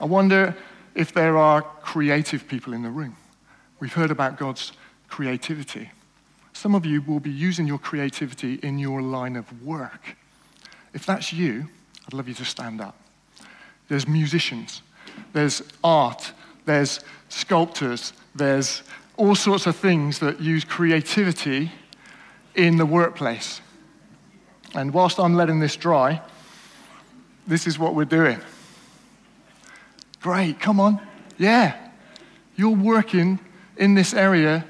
I 0.00 0.04
wonder 0.04 0.54
if 0.96 1.12
there 1.12 1.36
are 1.36 1.62
creative 1.62 2.48
people 2.48 2.72
in 2.72 2.82
the 2.82 2.90
room. 2.90 3.16
We've 3.78 3.92
heard 3.92 4.10
about 4.10 4.38
God's 4.38 4.72
creativity. 5.08 5.90
Some 6.54 6.74
of 6.74 6.86
you 6.86 7.02
will 7.02 7.20
be 7.20 7.30
using 7.30 7.66
your 7.66 7.78
creativity 7.78 8.54
in 8.54 8.78
your 8.78 9.02
line 9.02 9.36
of 9.36 9.62
work. 9.62 10.16
If 10.94 11.04
that's 11.04 11.32
you, 11.32 11.68
I'd 12.06 12.14
love 12.14 12.28
you 12.28 12.34
to 12.34 12.44
stand 12.46 12.80
up. 12.80 12.96
There's 13.88 14.08
musicians, 14.08 14.80
there's 15.34 15.62
art, 15.84 16.32
there's 16.64 17.00
sculptors, 17.28 18.14
there's 18.34 18.82
all 19.18 19.34
sorts 19.34 19.66
of 19.66 19.76
things 19.76 20.18
that 20.20 20.40
use 20.40 20.64
creativity 20.64 21.70
in 22.54 22.78
the 22.78 22.86
workplace. 22.86 23.60
And 24.74 24.94
whilst 24.94 25.20
I'm 25.20 25.34
letting 25.34 25.60
this 25.60 25.76
dry, 25.76 26.22
this 27.46 27.66
is 27.66 27.78
what 27.78 27.94
we're 27.94 28.04
doing. 28.06 28.40
Great, 30.26 30.58
come 30.58 30.80
on. 30.80 31.00
Yeah. 31.38 31.76
You're 32.56 32.74
working 32.74 33.38
in 33.76 33.94
this 33.94 34.12
area 34.12 34.64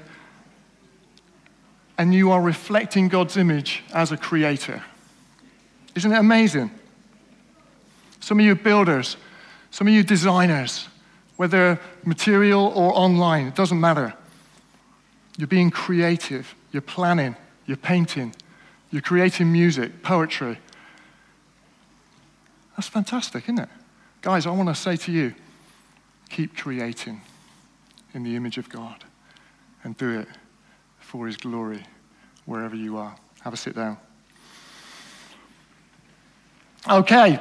and 1.97 2.13
you 2.13 2.29
are 2.29 2.39
reflecting 2.39 3.07
God's 3.07 3.37
image 3.37 3.81
as 3.91 4.11
a 4.11 4.17
creator. 4.17 4.83
Isn't 5.95 6.11
it 6.11 6.19
amazing? 6.19 6.69
Some 8.19 8.39
of 8.39 8.45
you 8.45 8.53
builders, 8.53 9.17
some 9.71 9.87
of 9.87 9.93
you 9.95 10.03
designers, 10.03 10.89
whether 11.37 11.79
material 12.05 12.71
or 12.75 12.95
online, 12.95 13.47
it 13.47 13.55
doesn't 13.55 13.79
matter. 13.79 14.13
You're 15.39 15.47
being 15.47 15.71
creative, 15.71 16.53
you're 16.71 16.83
planning, 16.83 17.35
you're 17.65 17.77
painting, 17.77 18.35
you're 18.91 19.01
creating 19.01 19.51
music, 19.51 20.03
poetry. 20.03 20.59
That's 22.75 22.87
fantastic, 22.87 23.45
isn't 23.45 23.57
it? 23.57 23.69
Guys, 24.21 24.45
I 24.45 24.51
want 24.51 24.69
to 24.69 24.75
say 24.75 24.97
to 24.97 25.11
you 25.11 25.33
keep 26.27 26.55
creating 26.55 27.21
in 28.13 28.23
the 28.23 28.35
image 28.35 28.57
of 28.57 28.69
God 28.69 29.03
and 29.83 29.97
do 29.97 30.19
it 30.19 30.27
for 30.99 31.27
His 31.27 31.37
glory 31.37 31.83
wherever 32.45 32.75
you 32.75 32.97
are. 32.97 33.15
Have 33.41 33.53
a 33.53 33.57
sit 33.57 33.75
down. 33.75 33.97
Okay. 36.89 37.39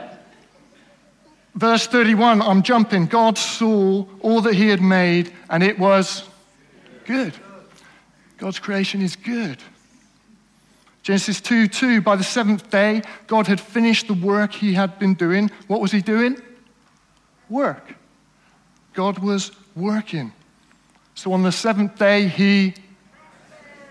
Verse 1.55 1.87
31, 1.87 2.43
I'm 2.43 2.63
jumping. 2.63 3.07
God 3.07 3.39
saw 3.39 4.05
all 4.21 4.41
that 4.43 4.55
He 4.55 4.69
had 4.69 4.83
made, 4.83 5.33
and 5.49 5.63
it 5.63 5.79
was 5.79 6.25
good. 7.07 7.33
God's 8.37 8.59
creation 8.59 9.01
is 9.01 9.17
good. 9.17 9.59
Genesis 11.03 11.41
2 11.41 11.69
2, 11.69 12.01
by 12.01 12.17
the 12.17 12.25
seventh 12.25 12.69
day, 12.69 13.01
God 13.29 13.47
had 13.47 13.61
finished 13.61 14.09
the 14.09 14.15
work 14.15 14.53
he 14.53 14.75
had 14.75 14.99
been 14.99 15.15
doing. 15.15 15.51
What 15.69 15.81
was 15.81 15.93
he 15.93 16.03
doing? 16.03 16.37
Work. 17.49 17.95
God 18.97 19.21
was 19.21 19.53
working. 19.77 20.33
So 21.15 21.33
on 21.33 21.45
the 21.45 21.53
seventh 21.53 21.97
day, 21.97 22.27
he 22.27 22.75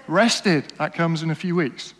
rested. 0.07 0.73
That 0.77 0.93
comes 0.93 1.23
in 1.23 1.31
a 1.31 1.35
few 1.35 1.55
weeks. 1.55 1.93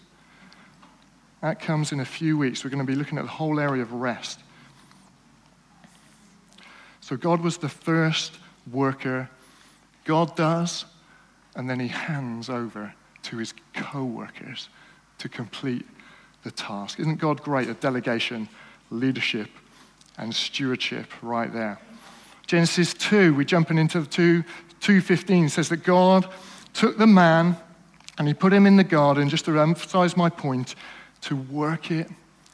That 1.41 1.61
comes 1.61 1.93
in 1.93 2.01
a 2.01 2.05
few 2.05 2.37
weeks. 2.37 2.63
We're 2.63 2.71
going 2.71 2.85
to 2.85 2.91
be 2.91 2.97
looking 2.97 3.17
at 3.17 3.23
the 3.23 3.31
whole 3.31 3.59
area 3.59 3.81
of 3.81 3.93
rest. 3.93 4.39
So 6.99 7.15
God 7.15 7.39
was 7.39 7.57
the 7.57 7.69
first 7.69 8.37
worker. 8.69 9.29
God 10.03 10.35
does 10.35 10.85
and 11.55 11.69
then 11.69 11.79
he 11.79 11.87
hands 11.87 12.49
over 12.49 12.93
to 13.23 13.37
his 13.37 13.53
co 13.73 14.03
workers 14.03 14.69
to 15.19 15.29
complete 15.29 15.85
the 16.43 16.51
task. 16.51 16.99
Isn't 16.99 17.15
God 17.15 17.41
great 17.41 17.69
at 17.69 17.79
delegation, 17.79 18.49
leadership, 18.91 19.49
and 20.17 20.35
stewardship 20.35 21.07
right 21.21 21.51
there? 21.51 21.79
Genesis 22.47 22.93
2, 22.93 23.33
we're 23.33 23.43
jumping 23.43 23.77
into 23.77 24.01
the 24.01 24.05
2, 24.05 24.43
2.15, 24.81 25.49
says 25.49 25.69
that 25.69 25.83
God 25.83 26.27
took 26.73 26.97
the 26.97 27.07
man 27.07 27.57
and 28.17 28.27
he 28.27 28.33
put 28.33 28.53
him 28.53 28.65
in 28.65 28.77
the 28.77 28.83
garden, 28.83 29.29
just 29.29 29.45
to 29.45 29.59
emphasize 29.59 30.15
my 30.15 30.29
point, 30.29 30.75
to 31.21 31.35
work 31.35 31.91
it 31.91 32.07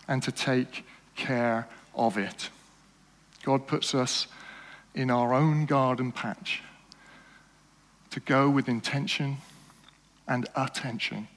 and 0.08 0.24
to 0.24 0.32
take 0.32 0.86
care 1.16 1.68
of 1.94 2.18
it. 2.18 2.50
God 3.44 3.68
puts 3.68 3.94
us 3.94 4.28
in 4.96 5.12
our 5.12 5.34
own 5.34 5.66
garden 5.66 6.12
patch 6.12 6.62
to 8.12 8.20
go 8.20 8.50
with 8.50 8.68
intention 8.68 9.38
and 10.28 10.48
attention, 10.56 11.28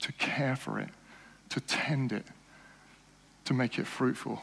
to 0.00 0.12
care 0.12 0.56
for 0.56 0.78
it, 0.78 0.88
to 1.50 1.60
tend 1.60 2.12
it, 2.12 2.24
to 3.44 3.54
make 3.54 3.78
it 3.78 3.86
fruitful 3.86 4.42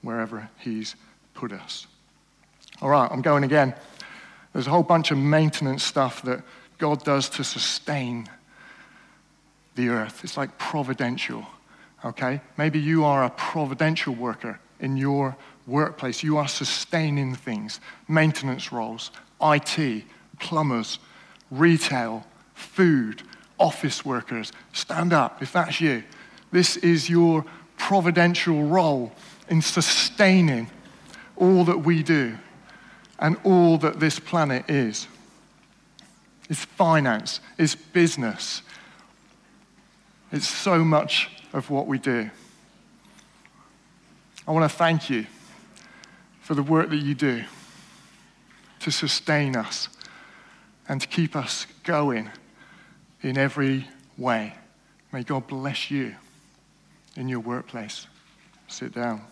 wherever 0.00 0.48
He's 0.58 0.96
put 1.34 1.52
us. 1.52 1.86
All 2.82 2.90
right, 2.90 3.08
I'm 3.12 3.22
going 3.22 3.44
again. 3.44 3.74
There's 4.52 4.66
a 4.66 4.70
whole 4.70 4.82
bunch 4.82 5.12
of 5.12 5.18
maintenance 5.18 5.84
stuff 5.84 6.20
that 6.22 6.42
God 6.78 7.04
does 7.04 7.28
to 7.30 7.44
sustain 7.44 8.28
the 9.76 9.88
earth. 9.88 10.24
It's 10.24 10.36
like 10.36 10.58
providential, 10.58 11.46
okay? 12.04 12.40
Maybe 12.58 12.80
you 12.80 13.04
are 13.04 13.22
a 13.22 13.30
providential 13.30 14.16
worker 14.16 14.58
in 14.80 14.96
your 14.96 15.36
workplace. 15.64 16.24
You 16.24 16.38
are 16.38 16.48
sustaining 16.48 17.36
things, 17.36 17.78
maintenance 18.08 18.72
roles, 18.72 19.12
IT, 19.40 20.02
plumbers, 20.40 20.98
retail, 21.52 22.26
food, 22.54 23.22
office 23.60 24.04
workers. 24.04 24.50
Stand 24.72 25.12
up 25.12 25.40
if 25.40 25.52
that's 25.52 25.80
you. 25.80 26.02
This 26.50 26.76
is 26.78 27.08
your 27.08 27.44
providential 27.76 28.64
role 28.64 29.12
in 29.48 29.62
sustaining 29.62 30.68
all 31.36 31.64
that 31.64 31.78
we 31.78 32.02
do 32.02 32.38
and 33.22 33.36
all 33.44 33.78
that 33.78 34.00
this 34.00 34.18
planet 34.18 34.68
is. 34.68 35.06
It's 36.50 36.64
finance, 36.64 37.40
it's 37.56 37.76
business, 37.76 38.60
it's 40.32 40.48
so 40.48 40.84
much 40.84 41.30
of 41.52 41.70
what 41.70 41.86
we 41.86 41.98
do. 41.98 42.28
I 44.46 44.50
want 44.50 44.68
to 44.68 44.76
thank 44.76 45.08
you 45.08 45.26
for 46.40 46.54
the 46.54 46.64
work 46.64 46.90
that 46.90 46.96
you 46.96 47.14
do 47.14 47.44
to 48.80 48.90
sustain 48.90 49.54
us 49.54 49.88
and 50.88 51.00
to 51.00 51.06
keep 51.06 51.36
us 51.36 51.66
going 51.84 52.28
in 53.22 53.38
every 53.38 53.86
way. 54.18 54.54
May 55.12 55.22
God 55.22 55.46
bless 55.46 55.92
you 55.92 56.16
in 57.14 57.28
your 57.28 57.40
workplace. 57.40 58.08
Sit 58.66 58.92
down. 58.92 59.22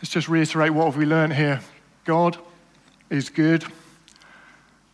Let's 0.00 0.10
just 0.10 0.30
reiterate 0.30 0.70
what 0.70 0.86
have 0.86 0.96
we 0.96 1.04
learned 1.04 1.34
here. 1.34 1.60
God 2.06 2.38
is 3.10 3.28
good. 3.28 3.66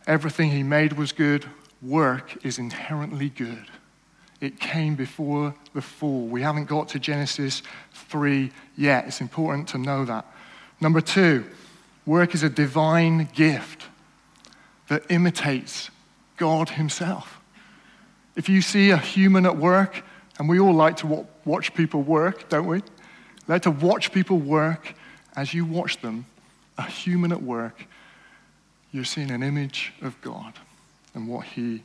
Everything 0.05 0.51
he 0.51 0.63
made 0.63 0.93
was 0.93 1.13
good. 1.13 1.45
Work 1.81 2.45
is 2.45 2.59
inherently 2.59 3.29
good. 3.29 3.67
It 4.41 4.59
came 4.59 4.95
before 4.95 5.55
the 5.73 5.81
fall. 5.81 6.27
We 6.27 6.41
haven't 6.41 6.65
got 6.65 6.89
to 6.89 6.99
Genesis 6.99 7.63
3 7.93 8.51
yet. 8.75 9.07
It's 9.07 9.21
important 9.21 9.69
to 9.69 9.77
know 9.77 10.03
that. 10.03 10.25
Number 10.81 10.99
two, 10.99 11.45
work 12.05 12.35
is 12.35 12.43
a 12.43 12.49
divine 12.49 13.29
gift 13.33 13.83
that 14.89 15.03
imitates 15.09 15.89
God 16.35 16.71
Himself. 16.71 17.39
If 18.35 18.49
you 18.49 18.61
see 18.61 18.89
a 18.89 18.97
human 18.97 19.45
at 19.45 19.55
work, 19.55 20.03
and 20.37 20.49
we 20.49 20.59
all 20.59 20.73
like 20.73 20.97
to 20.97 21.25
watch 21.45 21.73
people 21.73 22.01
work, 22.01 22.49
don't 22.49 22.67
we? 22.67 22.83
Like 23.47 23.61
to 23.61 23.71
watch 23.71 24.11
people 24.11 24.37
work 24.37 24.93
as 25.37 25.53
you 25.53 25.63
watch 25.63 26.01
them, 26.01 26.25
a 26.79 26.83
human 26.83 27.31
at 27.31 27.41
work, 27.41 27.85
you're 28.91 29.05
seeing 29.05 29.29
an 29.29 29.43
image 29.43 29.93
of 30.01 30.19
God 30.21 30.53
and 31.13 31.27
what 31.27 31.45
He 31.45 31.83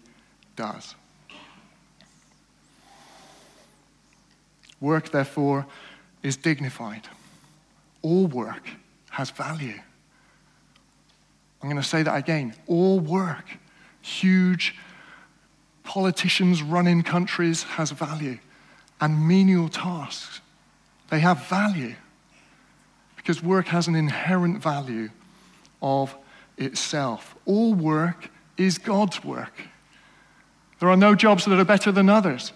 does. 0.57 0.95
Work, 4.81 5.11
therefore, 5.11 5.67
is 6.23 6.37
dignified. 6.37 7.07
All 8.01 8.27
work 8.27 8.69
has 9.11 9.31
value. 9.31 9.79
I'm 11.63 11.69
going 11.69 11.81
to 11.81 11.89
say 11.89 12.03
that 12.03 12.17
again. 12.17 12.55
All 12.67 12.99
work, 12.99 13.45
huge 14.01 14.75
politicians 15.85 16.63
running 16.63 17.03
countries, 17.03 17.63
has 17.65 17.91
value. 17.91 18.39
And 19.01 19.29
menial 19.29 19.69
tasks, 19.69 20.41
they 21.11 21.21
have 21.21 21.47
value. 21.49 21.95
Because 23.23 23.43
work 23.43 23.69
has 23.69 23.87
an 23.87 23.95
inherent 23.95 24.63
value 24.63 25.11
of 25.81 26.17
itself. 26.59 27.37
All 27.47 27.75
work 27.75 28.31
is 28.57 28.79
God's 28.79 29.23
work. 29.25 29.53
There 30.81 30.91
are 30.91 30.97
no 30.97 31.15
jobs 31.15 31.45
that 31.45 31.59
are 31.59 31.65
better 31.65 31.93
than 31.93 32.09
others. 32.09 32.53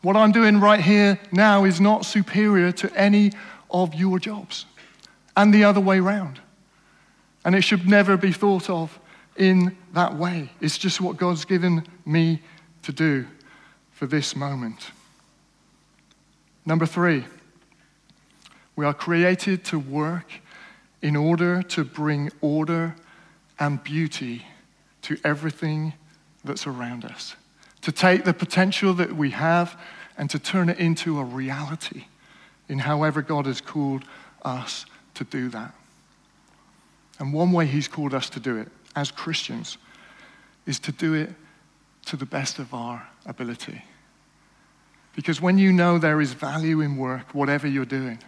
What 0.00 0.16
I'm 0.16 0.32
doing 0.32 0.58
right 0.60 0.80
here 0.80 1.20
now 1.30 1.64
is 1.64 1.80
not 1.80 2.06
superior 2.06 2.72
to 2.72 2.92
any 2.94 3.32
of 3.70 3.94
your 3.94 4.18
jobs, 4.18 4.66
and 5.36 5.52
the 5.52 5.64
other 5.64 5.80
way 5.80 6.00
round. 6.00 6.40
And 7.44 7.54
it 7.54 7.62
should 7.62 7.88
never 7.88 8.16
be 8.16 8.32
thought 8.32 8.68
of 8.68 8.98
in 9.36 9.76
that 9.94 10.16
way. 10.16 10.50
It's 10.60 10.78
just 10.78 11.00
what 11.00 11.16
God's 11.16 11.44
given 11.44 11.86
me 12.04 12.42
to 12.82 12.92
do 12.92 13.26
for 13.92 14.06
this 14.06 14.34
moment. 14.34 14.90
Number 16.66 16.86
three, 16.86 17.24
we 18.76 18.84
are 18.84 18.94
created 18.94 19.64
to 19.66 19.78
work 19.78 20.32
in 21.02 21.16
order 21.16 21.62
to 21.62 21.84
bring 21.84 22.30
order 22.40 22.94
and 23.58 23.82
beauty 23.82 24.46
to 25.02 25.16
everything 25.24 25.92
that's 26.44 26.66
around 26.66 27.04
us. 27.04 27.36
To 27.82 27.92
take 27.92 28.24
the 28.24 28.32
potential 28.32 28.94
that 28.94 29.14
we 29.14 29.30
have 29.30 29.78
and 30.16 30.30
to 30.30 30.38
turn 30.38 30.68
it 30.68 30.78
into 30.78 31.18
a 31.18 31.24
reality 31.24 32.04
in 32.68 32.78
however 32.78 33.22
God 33.22 33.46
has 33.46 33.60
called 33.60 34.04
us 34.44 34.86
to 35.14 35.24
do 35.24 35.48
that. 35.50 35.74
And 37.18 37.32
one 37.32 37.52
way 37.52 37.66
He's 37.66 37.88
called 37.88 38.14
us 38.14 38.30
to 38.30 38.40
do 38.40 38.56
it 38.56 38.68
as 38.96 39.10
Christians 39.10 39.78
is 40.66 40.78
to 40.80 40.92
do 40.92 41.14
it 41.14 41.30
to 42.06 42.16
the 42.16 42.26
best 42.26 42.58
of 42.58 42.72
our 42.72 43.08
ability. 43.26 43.82
Because 45.14 45.40
when 45.40 45.58
you 45.58 45.72
know 45.72 45.98
there 45.98 46.20
is 46.20 46.32
value 46.32 46.80
in 46.80 46.96
work, 46.96 47.34
whatever 47.34 47.66
you're 47.66 47.84
doing, 47.84 48.18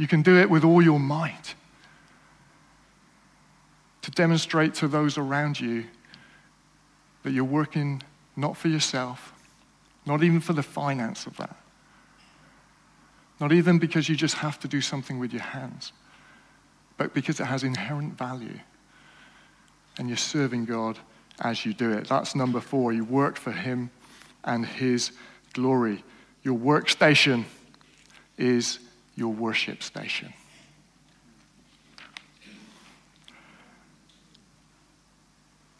you 0.00 0.08
can 0.08 0.22
do 0.22 0.38
it 0.38 0.48
with 0.48 0.64
all 0.64 0.80
your 0.80 0.98
might 0.98 1.54
to 4.00 4.10
demonstrate 4.12 4.72
to 4.72 4.88
those 4.88 5.18
around 5.18 5.60
you 5.60 5.84
that 7.22 7.32
you're 7.32 7.44
working 7.44 8.02
not 8.34 8.56
for 8.56 8.68
yourself, 8.68 9.34
not 10.06 10.22
even 10.22 10.40
for 10.40 10.54
the 10.54 10.62
finance 10.62 11.26
of 11.26 11.36
that, 11.36 11.54
not 13.40 13.52
even 13.52 13.78
because 13.78 14.08
you 14.08 14.16
just 14.16 14.36
have 14.36 14.58
to 14.60 14.66
do 14.66 14.80
something 14.80 15.18
with 15.18 15.34
your 15.34 15.42
hands, 15.42 15.92
but 16.96 17.12
because 17.12 17.38
it 17.38 17.44
has 17.44 17.62
inherent 17.62 18.16
value 18.16 18.58
and 19.98 20.08
you're 20.08 20.16
serving 20.16 20.64
God 20.64 20.98
as 21.40 21.66
you 21.66 21.74
do 21.74 21.92
it. 21.92 22.08
That's 22.08 22.34
number 22.34 22.62
four. 22.62 22.94
You 22.94 23.04
work 23.04 23.36
for 23.36 23.52
Him 23.52 23.90
and 24.44 24.64
His 24.64 25.12
glory. 25.52 26.02
Your 26.42 26.56
workstation 26.58 27.44
is 28.38 28.78
your 29.16 29.32
worship 29.32 29.82
station. 29.82 30.32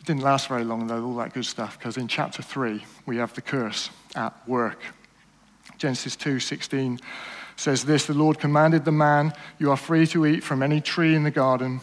It 0.00 0.06
didn't 0.06 0.22
last 0.22 0.48
very 0.48 0.64
long, 0.64 0.86
though, 0.86 1.04
all 1.04 1.16
that 1.16 1.34
good 1.34 1.44
stuff, 1.44 1.78
because 1.78 1.96
in 1.96 2.08
chapter 2.08 2.42
3, 2.42 2.84
we 3.06 3.18
have 3.18 3.34
the 3.34 3.42
curse 3.42 3.90
at 4.16 4.34
work. 4.48 4.80
Genesis 5.76 6.16
2:16 6.16 6.98
says 7.56 7.84
this, 7.84 8.06
"The 8.06 8.14
Lord 8.14 8.38
commanded 8.38 8.84
the 8.84 8.92
man, 8.92 9.34
you 9.58 9.70
are 9.70 9.76
free 9.76 10.06
to 10.08 10.24
eat 10.26 10.42
from 10.42 10.62
any 10.62 10.80
tree 10.80 11.14
in 11.14 11.22
the 11.22 11.30
garden, 11.30 11.80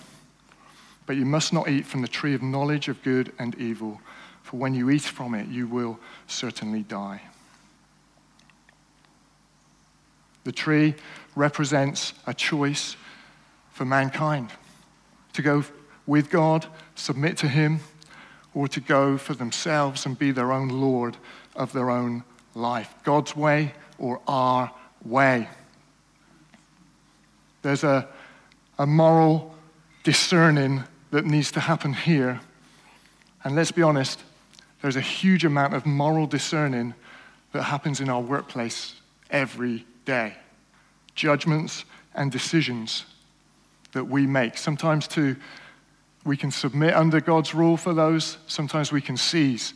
but 1.05 1.15
you 1.15 1.25
must 1.25 1.53
not 1.53 1.69
eat 1.69 1.85
from 1.85 2.01
the 2.01 2.07
tree 2.07 2.33
of 2.33 2.41
knowledge 2.41 2.87
of 2.87 3.01
good 3.03 3.33
and 3.37 3.55
evil, 3.55 4.01
for 4.41 4.57
when 4.57 4.73
you 4.73 4.89
eat 4.89 5.03
from 5.03 5.35
it, 5.35 5.47
you 5.47 5.67
will 5.67 5.99
certainly 6.25 6.81
die." 6.81 7.21
The 10.43 10.51
tree 10.51 10.95
represents 11.37 12.13
a 12.25 12.33
choice 12.33 12.95
for 13.71 13.85
mankind 13.85 14.49
to 15.33 15.41
go 15.41 15.63
with 16.07 16.29
God, 16.29 16.65
submit 16.95 17.37
to 17.37 17.47
Him, 17.47 17.79
or 18.53 18.67
to 18.67 18.79
go 18.79 19.17
for 19.17 19.35
themselves 19.35 20.05
and 20.05 20.17
be 20.17 20.31
their 20.31 20.51
own 20.51 20.69
Lord 20.69 21.15
of 21.55 21.73
their 21.73 21.91
own 21.91 22.23
life. 22.55 22.93
God's 23.03 23.35
way 23.35 23.73
or 23.99 24.19
our 24.27 24.71
way. 25.05 25.47
There's 27.61 27.83
a, 27.83 28.07
a 28.79 28.87
moral 28.87 29.53
discerning 30.03 30.83
that 31.11 31.25
needs 31.25 31.51
to 31.51 31.59
happen 31.59 31.93
here. 31.93 32.39
And 33.43 33.55
let's 33.55 33.71
be 33.71 33.81
honest, 33.81 34.23
there's 34.81 34.95
a 34.95 35.01
huge 35.01 35.45
amount 35.45 35.73
of 35.73 35.85
moral 35.85 36.25
discerning 36.25 36.93
that 37.51 37.63
happens 37.63 38.01
in 38.01 38.09
our 38.09 38.21
workplace 38.21 38.95
every 39.29 39.85
day. 40.05 40.35
Judgments 41.17 41.83
and 42.15 42.31
decisions 42.31 43.05
that 43.91 44.05
we 44.05 44.25
make, 44.25 44.57
sometimes 44.57 45.07
to 45.09 45.35
we 46.23 46.37
can 46.37 46.51
submit 46.51 46.93
under 46.93 47.21
God's 47.21 47.55
rule 47.55 47.77
for 47.77 47.93
those. 47.93 48.37
Sometimes 48.47 48.91
we 48.91 49.01
can 49.01 49.15
seize 49.15 49.73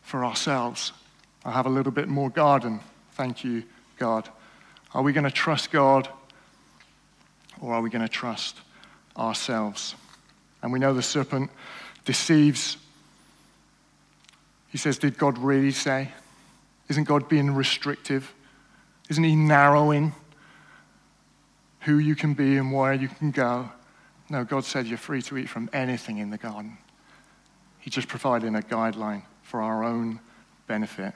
for 0.00 0.24
ourselves. 0.24 0.92
I 1.44 1.50
have 1.50 1.66
a 1.66 1.70
little 1.70 1.90
bit 1.90 2.08
more 2.08 2.30
garden. 2.30 2.80
Thank 3.12 3.42
you, 3.42 3.64
God. 3.98 4.28
Are 4.94 5.02
we 5.02 5.12
going 5.12 5.24
to 5.24 5.30
trust 5.30 5.72
God 5.72 6.08
or 7.60 7.74
are 7.74 7.82
we 7.82 7.90
going 7.90 8.02
to 8.02 8.08
trust 8.08 8.60
ourselves? 9.18 9.96
And 10.62 10.72
we 10.72 10.78
know 10.78 10.94
the 10.94 11.02
serpent 11.02 11.50
deceives. 12.04 12.76
He 14.68 14.78
says, 14.78 14.98
Did 14.98 15.18
God 15.18 15.36
really 15.36 15.72
say? 15.72 16.12
Isn't 16.88 17.04
God 17.04 17.28
being 17.28 17.52
restrictive? 17.52 18.32
Isn't 19.08 19.24
He 19.24 19.34
narrowing 19.34 20.14
who 21.86 21.98
you 21.98 22.16
can 22.16 22.34
be 22.34 22.56
and 22.56 22.72
where 22.72 22.92
you 22.92 23.08
can 23.08 23.30
go? 23.30 23.70
No, 24.28 24.44
God 24.44 24.64
said 24.64 24.86
you're 24.86 24.98
free 24.98 25.22
to 25.22 25.38
eat 25.38 25.48
from 25.48 25.70
anything 25.72 26.18
in 26.18 26.30
the 26.30 26.36
garden. 26.36 26.76
He 27.78 27.90
just 27.90 28.08
providing 28.08 28.56
a 28.56 28.60
guideline 28.60 29.22
for 29.42 29.62
our 29.62 29.84
own 29.84 30.18
benefit. 30.66 31.14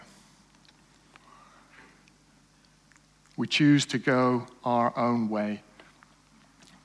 We 3.37 3.49
choose 3.49 3.85
to 3.87 3.99
go 3.99 4.47
our 4.65 4.97
own 4.97 5.29
way. 5.29 5.63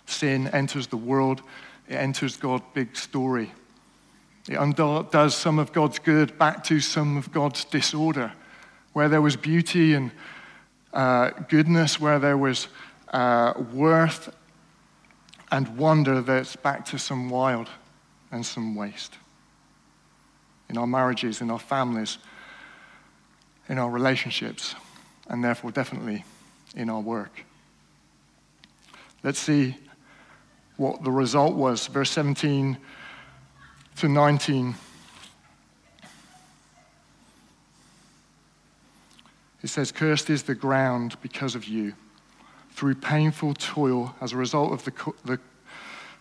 Sin 0.07 0.47
enters 0.47 0.87
the 0.87 0.97
world, 0.97 1.43
it 1.87 1.95
enters 1.95 2.37
God's 2.37 2.63
big 2.73 2.95
story. 2.95 3.51
It 4.49 4.55
undoes 4.55 5.35
some 5.35 5.59
of 5.59 5.73
God's 5.73 5.99
good 5.99 6.39
back 6.39 6.63
to 6.65 6.79
some 6.79 7.17
of 7.17 7.31
God's 7.31 7.65
disorder. 7.65 8.33
Where 8.93 9.09
there 9.09 9.21
was 9.21 9.35
beauty 9.35 9.93
and 9.93 10.11
uh, 10.93 11.31
goodness, 11.49 11.99
where 11.99 12.17
there 12.17 12.37
was 12.37 12.67
uh, 13.15 13.53
worth 13.71 14.35
and 15.49 15.77
wonder 15.77 16.21
that's 16.21 16.57
back 16.57 16.85
to 16.85 16.99
some 16.99 17.29
wild 17.29 17.69
and 18.29 18.45
some 18.45 18.75
waste. 18.75 19.15
In 20.69 20.77
our 20.77 20.85
marriages, 20.85 21.39
in 21.39 21.49
our 21.49 21.59
families, 21.59 22.17
in 23.69 23.77
our 23.77 23.89
relationships, 23.89 24.75
and 25.29 25.41
therefore 25.41 25.71
definitely 25.71 26.25
in 26.75 26.89
our 26.89 26.99
work. 26.99 27.45
Let's 29.23 29.39
see 29.39 29.77
what 30.75 31.01
the 31.05 31.11
result 31.11 31.55
was. 31.55 31.87
Verse 31.87 32.11
17 32.11 32.77
to 33.95 34.09
19. 34.09 34.75
It 39.63 39.69
says, 39.69 39.93
Cursed 39.93 40.29
is 40.29 40.43
the 40.43 40.53
ground 40.53 41.15
because 41.21 41.55
of 41.55 41.63
you. 41.63 41.93
Through 42.75 42.95
painful 42.95 43.53
toil, 43.53 44.13
as 44.19 44.33
a 44.33 44.37
result 44.37 44.73
of 44.73 44.83
the, 44.83 45.13
the, 45.23 45.39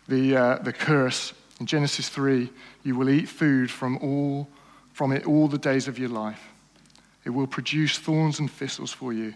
the, 0.06 0.36
uh, 0.36 0.58
the 0.58 0.72
curse, 0.72 1.32
in 1.58 1.66
Genesis 1.66 2.08
3, 2.08 2.48
you 2.84 2.94
will 2.94 3.10
eat 3.10 3.28
food 3.28 3.72
from, 3.72 3.98
all, 3.98 4.48
from 4.92 5.10
it 5.10 5.26
all 5.26 5.48
the 5.48 5.58
days 5.58 5.88
of 5.88 5.98
your 5.98 6.10
life. 6.10 6.52
It 7.24 7.30
will 7.30 7.48
produce 7.48 7.98
thorns 7.98 8.38
and 8.38 8.48
thistles 8.48 8.92
for 8.92 9.12
you, 9.12 9.34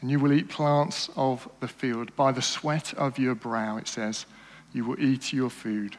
and 0.00 0.10
you 0.10 0.18
will 0.18 0.32
eat 0.32 0.48
plants 0.48 1.08
of 1.14 1.48
the 1.60 1.68
field. 1.68 2.14
By 2.16 2.32
the 2.32 2.42
sweat 2.42 2.94
of 2.94 3.16
your 3.16 3.36
brow, 3.36 3.76
it 3.76 3.86
says, 3.86 4.26
you 4.72 4.84
will 4.84 5.00
eat 5.00 5.32
your 5.32 5.50
food 5.50 5.96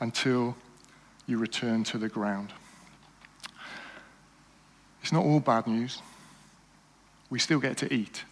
until 0.00 0.56
you 1.26 1.38
return 1.38 1.84
to 1.84 1.98
the 1.98 2.08
ground. 2.08 2.52
It's 5.02 5.12
not 5.12 5.24
all 5.24 5.38
bad 5.38 5.68
news. 5.68 6.02
We 7.30 7.38
still 7.38 7.60
get 7.60 7.76
to 7.78 7.94
eat. 7.94 8.24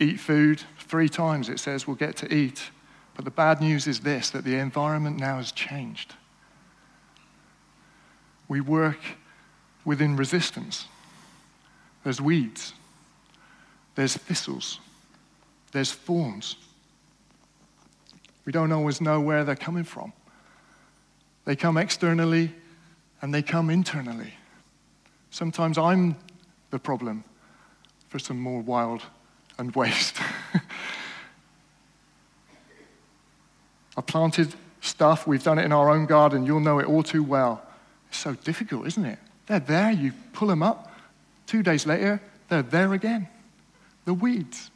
Eat 0.00 0.18
food 0.18 0.62
three 0.78 1.08
times, 1.08 1.48
it 1.48 1.60
says 1.60 1.86
we'll 1.86 1.94
get 1.94 2.16
to 2.16 2.34
eat. 2.34 2.70
But 3.14 3.26
the 3.26 3.30
bad 3.30 3.60
news 3.60 3.86
is 3.86 4.00
this 4.00 4.30
that 4.30 4.44
the 4.44 4.56
environment 4.56 5.18
now 5.18 5.36
has 5.36 5.52
changed. 5.52 6.14
We 8.48 8.60
work 8.60 8.98
within 9.84 10.16
resistance. 10.16 10.86
There's 12.02 12.20
weeds, 12.20 12.72
there's 13.94 14.16
thistles, 14.16 14.80
there's 15.72 15.92
thorns. 15.92 16.56
We 18.46 18.52
don't 18.52 18.72
always 18.72 19.02
know 19.02 19.20
where 19.20 19.44
they're 19.44 19.54
coming 19.54 19.84
from. 19.84 20.14
They 21.44 21.56
come 21.56 21.76
externally 21.76 22.54
and 23.20 23.34
they 23.34 23.42
come 23.42 23.68
internally. 23.68 24.32
Sometimes 25.30 25.76
I'm 25.76 26.16
the 26.70 26.78
problem 26.78 27.22
for 28.08 28.18
some 28.18 28.40
more 28.40 28.62
wild 28.62 29.02
and 29.60 29.74
waste. 29.76 30.16
I 33.96 34.00
planted 34.00 34.54
stuff, 34.80 35.26
we've 35.26 35.42
done 35.42 35.58
it 35.58 35.66
in 35.66 35.72
our 35.72 35.90
own 35.90 36.06
garden, 36.06 36.46
you'll 36.46 36.60
know 36.60 36.78
it 36.78 36.86
all 36.86 37.02
too 37.02 37.22
well. 37.22 37.62
It's 38.08 38.16
so 38.16 38.32
difficult, 38.34 38.86
isn't 38.86 39.04
it? 39.04 39.18
They're 39.46 39.60
there, 39.60 39.90
you 39.90 40.12
pull 40.32 40.48
them 40.48 40.62
up, 40.62 40.90
two 41.46 41.62
days 41.62 41.86
later, 41.86 42.22
they're 42.48 42.62
there 42.62 42.94
again. 42.94 43.28
The 44.06 44.14
weeds. 44.14 44.70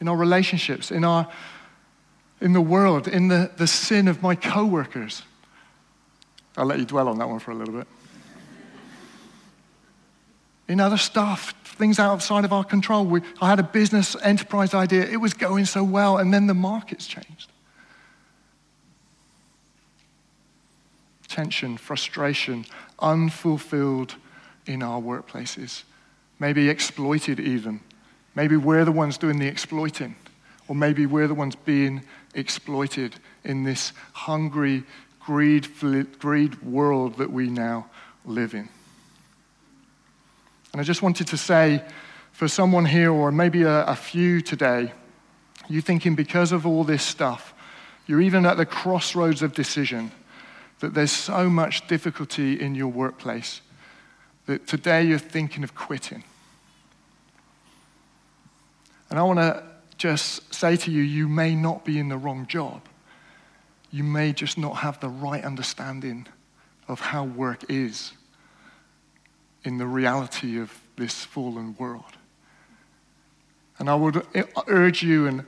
In 0.00 0.06
our 0.06 0.16
relationships, 0.16 0.92
in, 0.92 1.02
our, 1.02 1.28
in 2.40 2.52
the 2.52 2.60
world, 2.60 3.08
in 3.08 3.26
the, 3.26 3.50
the 3.56 3.66
sin 3.66 4.06
of 4.06 4.22
my 4.22 4.36
coworkers. 4.36 5.22
I'll 6.56 6.66
let 6.66 6.78
you 6.78 6.84
dwell 6.84 7.08
on 7.08 7.18
that 7.18 7.28
one 7.28 7.40
for 7.40 7.50
a 7.50 7.54
little 7.54 7.74
bit. 7.74 7.88
In 10.68 10.80
other 10.80 10.96
stuff, 10.96 11.54
things 11.76 11.98
outside 11.98 12.44
of 12.44 12.52
our 12.52 12.64
control. 12.64 13.04
We, 13.04 13.20
I 13.40 13.48
had 13.48 13.60
a 13.60 13.62
business 13.62 14.16
enterprise 14.22 14.74
idea, 14.74 15.04
it 15.04 15.18
was 15.18 15.34
going 15.34 15.66
so 15.66 15.84
well, 15.84 16.18
and 16.18 16.32
then 16.32 16.46
the 16.46 16.54
markets 16.54 17.06
changed. 17.06 17.50
Tension, 21.28 21.76
frustration, 21.76 22.64
unfulfilled 22.98 24.14
in 24.66 24.82
our 24.82 25.00
workplaces, 25.00 25.82
maybe 26.38 26.68
exploited 26.68 27.38
even. 27.38 27.80
Maybe 28.34 28.56
we're 28.56 28.84
the 28.84 28.92
ones 28.92 29.18
doing 29.18 29.38
the 29.38 29.46
exploiting, 29.46 30.16
or 30.68 30.74
maybe 30.74 31.06
we're 31.06 31.28
the 31.28 31.34
ones 31.34 31.54
being 31.54 32.02
exploited 32.34 33.16
in 33.44 33.64
this 33.64 33.92
hungry, 34.12 34.84
greed, 35.20 35.68
greed 36.18 36.62
world 36.62 37.18
that 37.18 37.30
we 37.30 37.48
now 37.48 37.86
live 38.24 38.54
in. 38.54 38.68
And 40.76 40.82
I 40.82 40.84
just 40.84 41.00
wanted 41.00 41.28
to 41.28 41.38
say 41.38 41.82
for 42.32 42.48
someone 42.48 42.84
here, 42.84 43.10
or 43.10 43.32
maybe 43.32 43.62
a, 43.62 43.86
a 43.86 43.96
few 43.96 44.42
today, 44.42 44.92
you 45.70 45.80
thinking 45.80 46.14
because 46.14 46.52
of 46.52 46.66
all 46.66 46.84
this 46.84 47.02
stuff, 47.02 47.54
you're 48.06 48.20
even 48.20 48.44
at 48.44 48.58
the 48.58 48.66
crossroads 48.66 49.40
of 49.40 49.54
decision, 49.54 50.10
that 50.80 50.92
there's 50.92 51.10
so 51.10 51.48
much 51.48 51.86
difficulty 51.86 52.60
in 52.60 52.74
your 52.74 52.88
workplace, 52.88 53.62
that 54.44 54.66
today 54.66 55.02
you're 55.02 55.18
thinking 55.18 55.64
of 55.64 55.74
quitting. 55.74 56.22
And 59.08 59.18
I 59.18 59.22
want 59.22 59.38
to 59.38 59.64
just 59.96 60.52
say 60.52 60.76
to 60.76 60.90
you, 60.90 61.00
you 61.00 61.26
may 61.26 61.54
not 61.54 61.86
be 61.86 61.98
in 61.98 62.10
the 62.10 62.18
wrong 62.18 62.46
job. 62.46 62.82
You 63.90 64.04
may 64.04 64.34
just 64.34 64.58
not 64.58 64.76
have 64.76 65.00
the 65.00 65.08
right 65.08 65.42
understanding 65.42 66.26
of 66.86 67.00
how 67.00 67.24
work 67.24 67.64
is 67.70 68.12
in 69.66 69.78
the 69.78 69.86
reality 69.86 70.60
of 70.60 70.72
this 70.96 71.24
fallen 71.24 71.74
world. 71.78 72.16
And 73.78 73.90
I 73.90 73.94
would 73.94 74.24
urge 74.68 75.02
you 75.02 75.26
and 75.26 75.44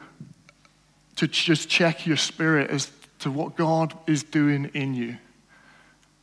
to 1.17 1.27
just 1.27 1.69
check 1.69 2.07
your 2.07 2.17
spirit 2.17 2.71
as 2.71 2.91
to 3.21 3.31
what 3.31 3.57
God 3.57 3.97
is 4.07 4.23
doing 4.23 4.71
in 4.75 4.95
you 4.95 5.17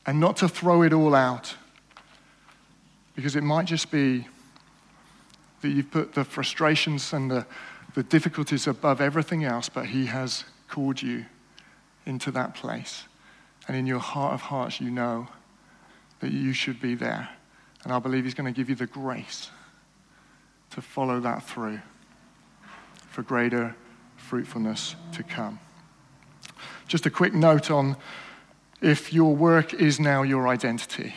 and 0.06 0.20
not 0.20 0.38
to 0.38 0.48
throw 0.48 0.84
it 0.84 0.94
all 0.94 1.16
out 1.16 1.56
because 3.16 3.36
it 3.36 3.44
might 3.44 3.66
just 3.66 3.90
be 3.92 4.28
that 5.62 5.70
you've 5.70 5.90
put 5.90 6.14
the 6.14 6.24
frustrations 6.24 7.14
and 7.14 7.32
the, 7.32 7.46
the 7.96 8.04
difficulties 8.04 8.68
above 8.68 9.02
everything 9.02 9.44
else, 9.44 9.70
but 9.70 9.88
He 9.88 10.06
has 10.08 10.44
called 10.70 11.02
you 11.02 11.26
into 12.06 12.30
that 12.32 12.54
place. 12.54 13.04
And 13.68 13.76
in 13.76 13.88
your 13.88 14.00
heart 14.00 14.34
of 14.34 14.42
hearts, 14.42 14.80
you 14.80 14.92
know 14.92 15.28
that 16.20 16.32
you 16.32 16.54
should 16.54 16.80
be 16.80 16.94
there. 16.94 17.30
And 17.86 17.94
I 17.94 18.00
believe 18.00 18.26
He's 18.26 18.34
going 18.34 18.52
to 18.52 18.58
give 18.58 18.68
you 18.68 18.76
the 18.76 18.88
grace 18.88 19.52
to 20.72 20.82
follow 20.82 21.22
that 21.22 21.44
through 21.44 21.80
for 23.10 23.22
greater 23.22 23.74
fruitfulness 24.18 24.96
to 25.14 25.24
come. 25.24 25.60
Just 26.88 27.06
a 27.06 27.10
quick 27.10 27.34
note 27.34 27.72
on 27.72 27.96
if 28.82 29.14
your 29.14 29.36
work 29.36 29.74
is 29.74 30.00
now 30.00 30.24
your 30.24 30.48
identity, 30.48 31.16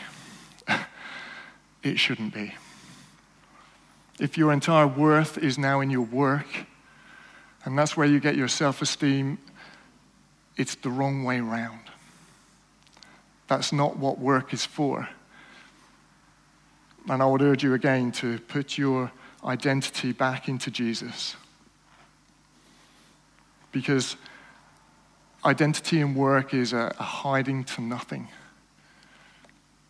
it 1.82 1.98
shouldn't 1.98 2.32
be. 2.32 2.54
If 4.20 4.36
your 4.36 4.52
entire 4.52 4.86
worth 4.86 5.38
is 5.38 5.58
now 5.58 5.80
in 5.80 5.90
your 5.90 6.02
work, 6.02 6.66
and 7.64 7.78
that's 7.78 7.96
where 7.96 8.06
you 8.06 8.20
get 8.20 8.36
your 8.36 8.48
self 8.48 8.82
esteem, 8.82 9.38
it's 10.56 10.74
the 10.74 10.90
wrong 10.90 11.24
way 11.24 11.40
round. 11.40 11.80
That's 13.46 13.72
not 13.72 13.96
what 13.96 14.18
work 14.18 14.52
is 14.52 14.66
for. 14.66 15.08
And 17.08 17.22
I 17.22 17.26
would 17.26 17.40
urge 17.40 17.62
you 17.62 17.72
again 17.72 18.12
to 18.12 18.38
put 18.38 18.76
your 18.76 19.10
identity 19.44 20.12
back 20.12 20.48
into 20.48 20.70
Jesus. 20.70 21.36
Because 23.72 24.16
identity 25.44 26.00
in 26.00 26.14
work 26.14 26.52
is 26.52 26.72
a, 26.74 26.94
a 26.98 27.02
hiding 27.02 27.64
to 27.64 27.80
nothing, 27.80 28.28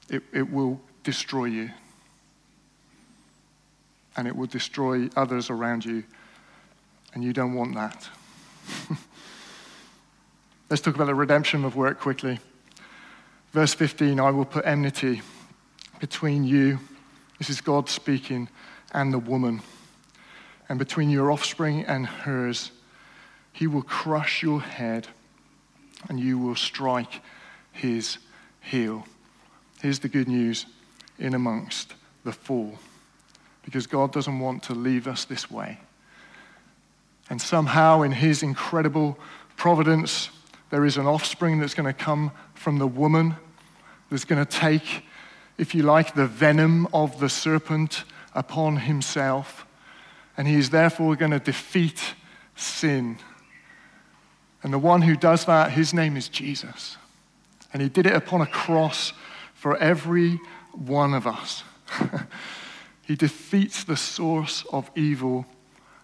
it, 0.08 0.22
it 0.32 0.50
will 0.50 0.80
destroy 1.02 1.46
you. 1.46 1.70
And 4.16 4.28
it 4.28 4.36
will 4.36 4.46
destroy 4.46 5.08
others 5.16 5.50
around 5.50 5.84
you. 5.84 6.04
And 7.14 7.24
you 7.24 7.32
don't 7.32 7.54
want 7.54 7.74
that. 7.74 8.08
Let's 10.70 10.82
talk 10.82 10.94
about 10.94 11.06
the 11.06 11.14
redemption 11.14 11.64
of 11.64 11.74
work 11.76 11.98
quickly. 11.98 12.38
Verse 13.52 13.74
15 13.74 14.20
I 14.20 14.30
will 14.30 14.44
put 14.44 14.66
enmity 14.66 15.22
between 15.98 16.44
you 16.44 16.78
this 17.38 17.50
is 17.50 17.60
God 17.60 17.88
speaking, 17.88 18.48
and 18.92 19.12
the 19.12 19.18
woman. 19.18 19.62
And 20.68 20.78
between 20.78 21.10
your 21.10 21.30
offspring 21.30 21.84
and 21.84 22.06
hers, 22.06 22.72
he 23.52 23.66
will 23.66 23.82
crush 23.82 24.42
your 24.42 24.60
head, 24.60 25.08
and 26.08 26.20
you 26.20 26.38
will 26.38 26.56
strike 26.56 27.22
his 27.72 28.18
heel. 28.60 29.06
Here's 29.80 30.00
the 30.00 30.08
good 30.08 30.28
news 30.28 30.66
in 31.18 31.34
amongst 31.34 31.94
the 32.24 32.32
fall. 32.32 32.78
Because 33.64 33.86
God 33.86 34.12
doesn't 34.12 34.38
want 34.38 34.62
to 34.64 34.74
leave 34.74 35.06
us 35.06 35.24
this 35.24 35.50
way. 35.50 35.78
And 37.30 37.40
somehow, 37.40 38.02
in 38.02 38.12
his 38.12 38.42
incredible 38.42 39.18
providence, 39.56 40.30
there 40.70 40.84
is 40.84 40.96
an 40.96 41.06
offspring 41.06 41.58
that's 41.58 41.74
going 41.74 41.86
to 41.86 41.92
come 41.92 42.32
from 42.54 42.78
the 42.78 42.86
woman 42.86 43.36
that's 44.10 44.24
going 44.24 44.44
to 44.44 44.50
take 44.50 45.04
if 45.58 45.74
you 45.74 45.82
like, 45.82 46.14
the 46.14 46.26
venom 46.26 46.86
of 46.94 47.18
the 47.18 47.28
serpent 47.28 48.04
upon 48.32 48.76
himself. 48.76 49.66
And 50.36 50.46
he 50.46 50.54
is 50.54 50.70
therefore 50.70 51.16
going 51.16 51.32
to 51.32 51.40
defeat 51.40 52.14
sin. 52.54 53.18
And 54.62 54.72
the 54.72 54.78
one 54.78 55.02
who 55.02 55.16
does 55.16 55.44
that, 55.46 55.72
his 55.72 55.92
name 55.92 56.16
is 56.16 56.28
Jesus. 56.28 56.96
And 57.72 57.82
he 57.82 57.88
did 57.88 58.06
it 58.06 58.14
upon 58.14 58.40
a 58.40 58.46
cross 58.46 59.12
for 59.54 59.76
every 59.76 60.40
one 60.72 61.12
of 61.12 61.26
us. 61.26 61.64
he 63.02 63.16
defeats 63.16 63.82
the 63.82 63.96
source 63.96 64.64
of 64.72 64.90
evil 64.94 65.44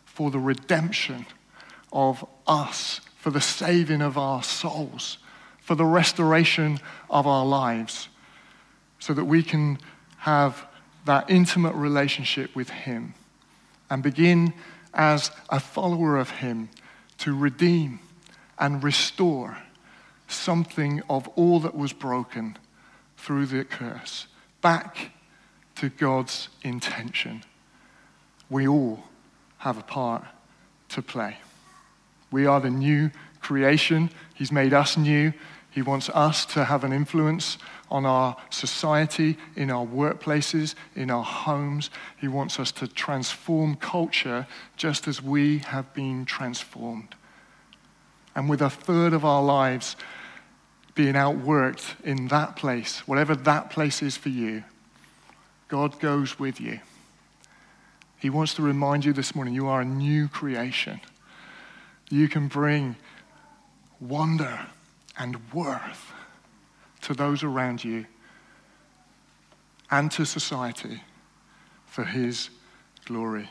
for 0.04 0.32
the 0.32 0.38
redemption 0.38 1.26
of 1.92 2.26
us, 2.46 3.00
for 3.16 3.30
the 3.30 3.40
saving 3.40 4.02
of 4.02 4.18
our 4.18 4.42
souls, 4.42 5.18
for 5.60 5.76
the 5.76 5.84
restoration 5.84 6.80
of 7.08 7.26
our 7.26 7.46
lives 7.46 8.08
so 9.04 9.12
that 9.12 9.26
we 9.26 9.42
can 9.42 9.76
have 10.16 10.64
that 11.04 11.28
intimate 11.28 11.74
relationship 11.74 12.56
with 12.56 12.70
Him 12.70 13.12
and 13.90 14.02
begin 14.02 14.54
as 14.94 15.30
a 15.50 15.60
follower 15.60 16.16
of 16.16 16.30
Him 16.30 16.70
to 17.18 17.36
redeem 17.36 17.98
and 18.58 18.82
restore 18.82 19.58
something 20.26 21.02
of 21.10 21.28
all 21.36 21.60
that 21.60 21.76
was 21.76 21.92
broken 21.92 22.56
through 23.18 23.44
the 23.44 23.62
curse 23.62 24.26
back 24.62 25.10
to 25.74 25.90
God's 25.90 26.48
intention. 26.62 27.44
We 28.48 28.66
all 28.66 29.04
have 29.58 29.76
a 29.76 29.82
part 29.82 30.24
to 30.88 31.02
play. 31.02 31.36
We 32.30 32.46
are 32.46 32.58
the 32.58 32.70
new 32.70 33.10
creation. 33.42 34.08
He's 34.32 34.50
made 34.50 34.72
us 34.72 34.96
new. 34.96 35.34
He 35.74 35.82
wants 35.82 36.08
us 36.10 36.46
to 36.46 36.64
have 36.64 36.84
an 36.84 36.92
influence 36.92 37.58
on 37.90 38.06
our 38.06 38.36
society, 38.48 39.36
in 39.56 39.72
our 39.72 39.84
workplaces, 39.84 40.76
in 40.94 41.10
our 41.10 41.24
homes. 41.24 41.90
He 42.16 42.28
wants 42.28 42.60
us 42.60 42.70
to 42.72 42.86
transform 42.86 43.74
culture 43.74 44.46
just 44.76 45.08
as 45.08 45.20
we 45.20 45.58
have 45.58 45.92
been 45.92 46.26
transformed. 46.26 47.16
And 48.36 48.48
with 48.48 48.62
a 48.62 48.70
third 48.70 49.12
of 49.12 49.24
our 49.24 49.42
lives 49.42 49.96
being 50.94 51.14
outworked 51.14 52.00
in 52.04 52.28
that 52.28 52.54
place, 52.54 53.00
whatever 53.08 53.34
that 53.34 53.70
place 53.70 54.00
is 54.00 54.16
for 54.16 54.28
you, 54.28 54.62
God 55.66 55.98
goes 55.98 56.38
with 56.38 56.60
you. 56.60 56.78
He 58.20 58.30
wants 58.30 58.54
to 58.54 58.62
remind 58.62 59.04
you 59.04 59.12
this 59.12 59.34
morning 59.34 59.54
you 59.54 59.66
are 59.66 59.80
a 59.80 59.84
new 59.84 60.28
creation. 60.28 61.00
You 62.10 62.28
can 62.28 62.46
bring 62.46 62.94
wonder 64.00 64.66
and 65.18 65.38
worth 65.52 66.12
to 67.02 67.14
those 67.14 67.42
around 67.42 67.84
you 67.84 68.06
and 69.90 70.10
to 70.12 70.24
society 70.24 71.02
for 71.86 72.04
His 72.04 72.50
glory. 73.04 73.48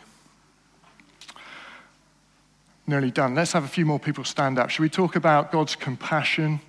Nearly 2.85 3.11
done. 3.11 3.35
Let's 3.35 3.53
have 3.53 3.63
a 3.63 3.69
few 3.69 3.85
more 3.85 3.99
people 3.99 4.25
stand 4.25 4.59
up. 4.59 4.69
Should 4.69 4.81
we 4.81 4.89
talk 4.89 5.15
about 5.15 5.51
God's 5.51 5.75
compassion 5.75 6.59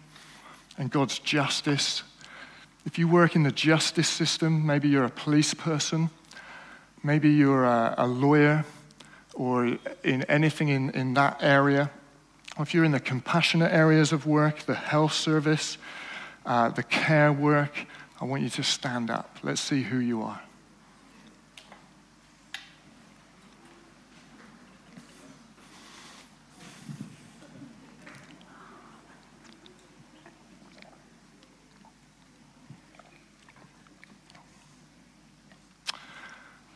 and 0.78 0.90
God's 0.90 1.18
justice? 1.18 2.04
If 2.86 2.98
you 2.98 3.08
work 3.08 3.34
in 3.34 3.42
the 3.42 3.50
justice 3.50 4.08
system, 4.08 4.64
maybe 4.64 4.88
you're 4.88 5.04
a 5.04 5.10
police 5.10 5.54
person, 5.54 6.10
maybe 7.02 7.30
you're 7.30 7.64
a, 7.64 7.94
a 7.98 8.06
lawyer, 8.06 8.64
or 9.32 9.78
in 10.04 10.22
anything 10.24 10.68
in, 10.68 10.90
in 10.90 11.14
that 11.14 11.42
area, 11.42 11.90
if 12.62 12.72
you're 12.72 12.84
in 12.84 12.92
the 12.92 13.00
compassionate 13.00 13.72
areas 13.72 14.12
of 14.12 14.26
work, 14.26 14.60
the 14.60 14.74
health 14.74 15.12
service, 15.12 15.76
uh, 16.46 16.68
the 16.68 16.84
care 16.84 17.32
work, 17.32 17.86
I 18.20 18.26
want 18.26 18.42
you 18.42 18.48
to 18.50 18.62
stand 18.62 19.10
up. 19.10 19.38
Let's 19.42 19.60
see 19.60 19.82
who 19.82 19.98
you 19.98 20.22
are. 20.22 20.40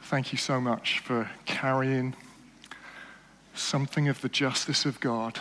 Thank 0.02 0.32
you 0.32 0.38
so 0.38 0.58
much 0.58 1.00
for 1.00 1.30
carrying 1.44 2.16
something 3.54 4.08
of 4.08 4.22
the 4.22 4.28
justice 4.28 4.86
of 4.86 5.00
God 5.00 5.38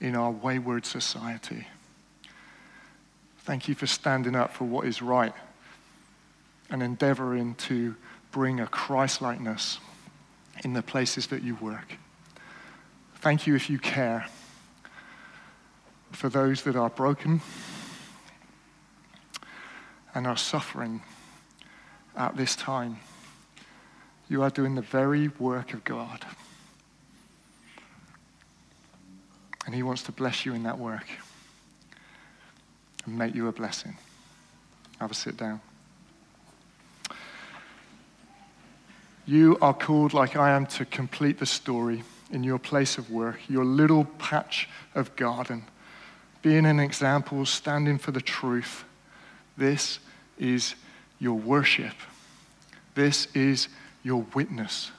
in 0.00 0.14
our 0.16 0.30
wayward 0.30 0.84
society. 0.86 1.66
Thank 3.38 3.68
you 3.68 3.74
for 3.74 3.86
standing 3.86 4.34
up 4.34 4.52
for 4.52 4.64
what 4.64 4.86
is 4.86 5.02
right 5.02 5.34
and 6.70 6.82
endeavoring 6.82 7.54
to 7.56 7.94
bring 8.32 8.60
a 8.60 8.66
Christlikeness 8.66 9.78
in 10.64 10.72
the 10.72 10.82
places 10.82 11.26
that 11.28 11.42
you 11.42 11.54
work. 11.56 11.96
Thank 13.16 13.46
you 13.46 13.54
if 13.54 13.68
you 13.68 13.78
care 13.78 14.26
for 16.12 16.28
those 16.28 16.62
that 16.62 16.76
are 16.76 16.90
broken 16.90 17.40
and 20.14 20.26
are 20.26 20.36
suffering 20.36 21.02
at 22.16 22.36
this 22.36 22.56
time. 22.56 22.98
You 24.28 24.42
are 24.42 24.50
doing 24.50 24.74
the 24.74 24.82
very 24.82 25.28
work 25.28 25.74
of 25.74 25.84
God. 25.84 26.24
And 29.66 29.74
He 29.74 29.82
wants 29.82 30.02
to 30.04 30.12
bless 30.12 30.44
you 30.44 30.54
in 30.54 30.62
that 30.64 30.78
work 30.78 31.06
and 33.06 33.18
make 33.18 33.34
you 33.34 33.48
a 33.48 33.52
blessing. 33.52 33.96
Have 35.00 35.10
a 35.10 35.14
sit 35.14 35.36
down. 35.36 35.60
You 39.26 39.56
are 39.62 39.72
called, 39.72 40.12
like 40.12 40.36
I 40.36 40.50
am, 40.50 40.66
to 40.66 40.84
complete 40.84 41.38
the 41.38 41.46
story 41.46 42.02
in 42.30 42.44
your 42.44 42.58
place 42.58 42.98
of 42.98 43.10
work, 43.10 43.38
your 43.48 43.64
little 43.64 44.04
patch 44.04 44.68
of 44.94 45.16
garden, 45.16 45.64
being 46.42 46.66
an 46.66 46.78
example, 46.78 47.46
standing 47.46 47.96
for 47.96 48.10
the 48.10 48.20
truth. 48.20 48.84
This 49.56 49.98
is 50.38 50.74
your 51.18 51.34
worship. 51.34 51.94
This 52.94 53.28
is 53.34 53.68
your 54.02 54.26
witness. 54.34 54.90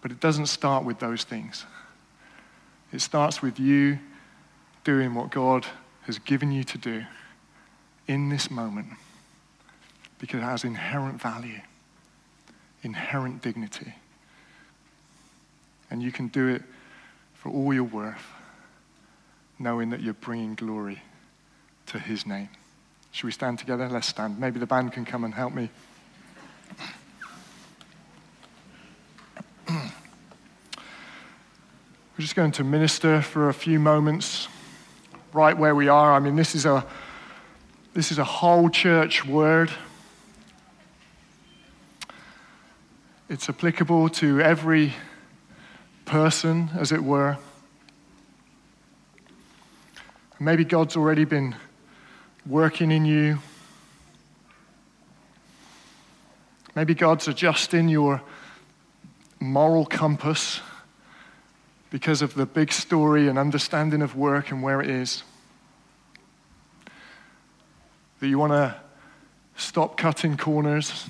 But 0.00 0.10
it 0.10 0.20
doesn't 0.20 0.46
start 0.46 0.84
with 0.84 1.00
those 1.00 1.24
things. 1.24 1.66
It 2.94 3.00
starts 3.00 3.42
with 3.42 3.58
you 3.58 3.98
doing 4.84 5.16
what 5.16 5.32
God 5.32 5.66
has 6.02 6.20
given 6.20 6.52
you 6.52 6.62
to 6.62 6.78
do 6.78 7.04
in 8.06 8.28
this 8.28 8.52
moment 8.52 8.86
because 10.20 10.38
it 10.38 10.44
has 10.44 10.62
inherent 10.62 11.20
value, 11.20 11.60
inherent 12.84 13.42
dignity. 13.42 13.94
And 15.90 16.04
you 16.04 16.12
can 16.12 16.28
do 16.28 16.46
it 16.46 16.62
for 17.32 17.50
all 17.50 17.74
your 17.74 17.82
worth, 17.82 18.28
knowing 19.58 19.90
that 19.90 20.00
you're 20.00 20.14
bringing 20.14 20.54
glory 20.54 21.02
to 21.86 21.98
His 21.98 22.24
name. 22.24 22.48
Should 23.10 23.26
we 23.26 23.32
stand 23.32 23.58
together? 23.58 23.88
Let's 23.88 24.06
stand. 24.06 24.38
Maybe 24.38 24.60
the 24.60 24.66
band 24.66 24.92
can 24.92 25.04
come 25.04 25.24
and 25.24 25.34
help 25.34 25.52
me. 25.52 25.68
We're 32.16 32.22
just 32.22 32.36
going 32.36 32.52
to 32.52 32.62
minister 32.62 33.20
for 33.22 33.48
a 33.48 33.52
few 33.52 33.80
moments 33.80 34.46
right 35.32 35.58
where 35.58 35.74
we 35.74 35.88
are. 35.88 36.12
I 36.12 36.20
mean, 36.20 36.36
this 36.36 36.54
is 36.54 36.64
a, 36.64 36.86
this 37.92 38.12
is 38.12 38.18
a 38.18 38.24
whole 38.24 38.68
church 38.68 39.26
word. 39.26 39.68
It's 43.28 43.48
applicable 43.48 44.10
to 44.10 44.40
every 44.40 44.94
person, 46.04 46.70
as 46.76 46.92
it 46.92 47.02
were. 47.02 47.36
Maybe 50.38 50.64
God's 50.64 50.96
already 50.96 51.24
been 51.24 51.56
working 52.46 52.92
in 52.92 53.04
you. 53.04 53.40
Maybe 56.76 56.94
God's 56.94 57.26
adjusting 57.26 57.88
your 57.88 58.22
moral 59.40 59.84
compass 59.84 60.60
because 61.94 62.22
of 62.22 62.34
the 62.34 62.44
big 62.44 62.72
story 62.72 63.28
and 63.28 63.38
understanding 63.38 64.02
of 64.02 64.16
work 64.16 64.50
and 64.50 64.64
where 64.64 64.80
it 64.80 64.90
is. 64.90 65.22
That 68.18 68.26
you 68.26 68.36
want 68.36 68.50
to 68.50 68.74
stop 69.54 69.96
cutting 69.96 70.36
corners 70.36 71.08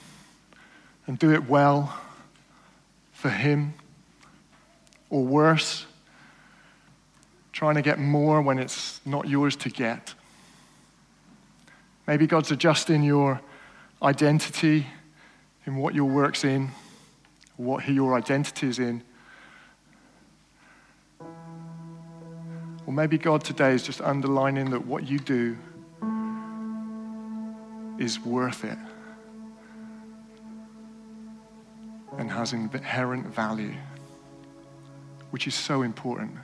and 1.06 1.18
do 1.18 1.32
it 1.32 1.48
well 1.48 1.98
for 3.12 3.30
Him, 3.30 3.72
or 5.08 5.24
worse, 5.24 5.86
trying 7.50 7.76
to 7.76 7.82
get 7.82 7.98
more 7.98 8.42
when 8.42 8.58
it's 8.58 9.00
not 9.06 9.26
yours 9.26 9.56
to 9.56 9.70
get. 9.70 10.12
Maybe 12.06 12.26
God's 12.26 12.50
adjusting 12.50 13.02
your 13.02 13.40
identity 14.02 14.86
in 15.64 15.76
what 15.76 15.94
your 15.94 16.10
work's 16.10 16.44
in, 16.44 16.72
what 17.56 17.88
your 17.88 18.18
identity 18.18 18.66
is 18.66 18.78
in 18.78 19.02
Or 22.86 22.92
maybe 22.92 23.16
God 23.16 23.42
today 23.42 23.72
is 23.72 23.82
just 23.82 24.00
underlining 24.00 24.70
that 24.70 24.86
what 24.86 25.08
you 25.08 25.18
do 25.18 25.56
is 27.98 28.20
worth 28.20 28.64
it 28.64 28.78
and 32.18 32.30
has 32.30 32.52
inherent 32.52 33.26
value, 33.26 33.74
which 35.30 35.46
is 35.46 35.54
so 35.54 35.82
important. 35.82 36.36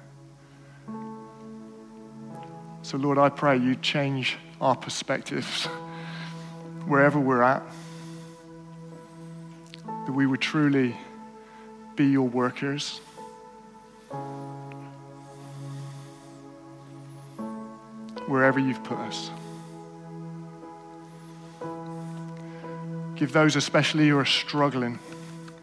So, 2.83 2.97
Lord, 2.97 3.19
I 3.19 3.29
pray 3.29 3.59
you 3.59 3.75
change 3.77 4.39
our 4.61 4.75
perspectives 4.75 5.67
wherever 6.87 7.21
we're 7.21 7.43
at, 7.43 7.63
that 9.85 10.13
we 10.13 10.27
would 10.27 10.41
truly 10.41 10.97
be 11.97 12.07
your 12.07 12.27
workers 12.27 13.01
wherever 18.31 18.61
you've 18.61 18.83
put 18.85 18.97
us. 18.99 19.29
Give 23.17 23.33
those, 23.33 23.57
especially 23.57 24.09
who 24.09 24.17
are 24.19 24.25
struggling 24.25 25.01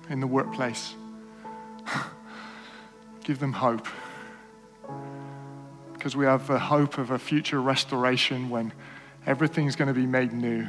in 0.09 0.19
the 0.19 0.27
workplace, 0.27 0.93
give 3.23 3.39
them 3.39 3.53
hope. 3.53 3.87
Because 5.93 6.15
we 6.15 6.25
have 6.25 6.47
the 6.47 6.59
hope 6.59 6.97
of 6.97 7.09
a 7.09 7.17
future 7.17 7.61
restoration 7.61 8.49
when 8.49 8.73
everything's 9.25 9.77
going 9.77 9.87
to 9.87 9.99
be 9.99 10.05
made 10.05 10.33
new. 10.33 10.67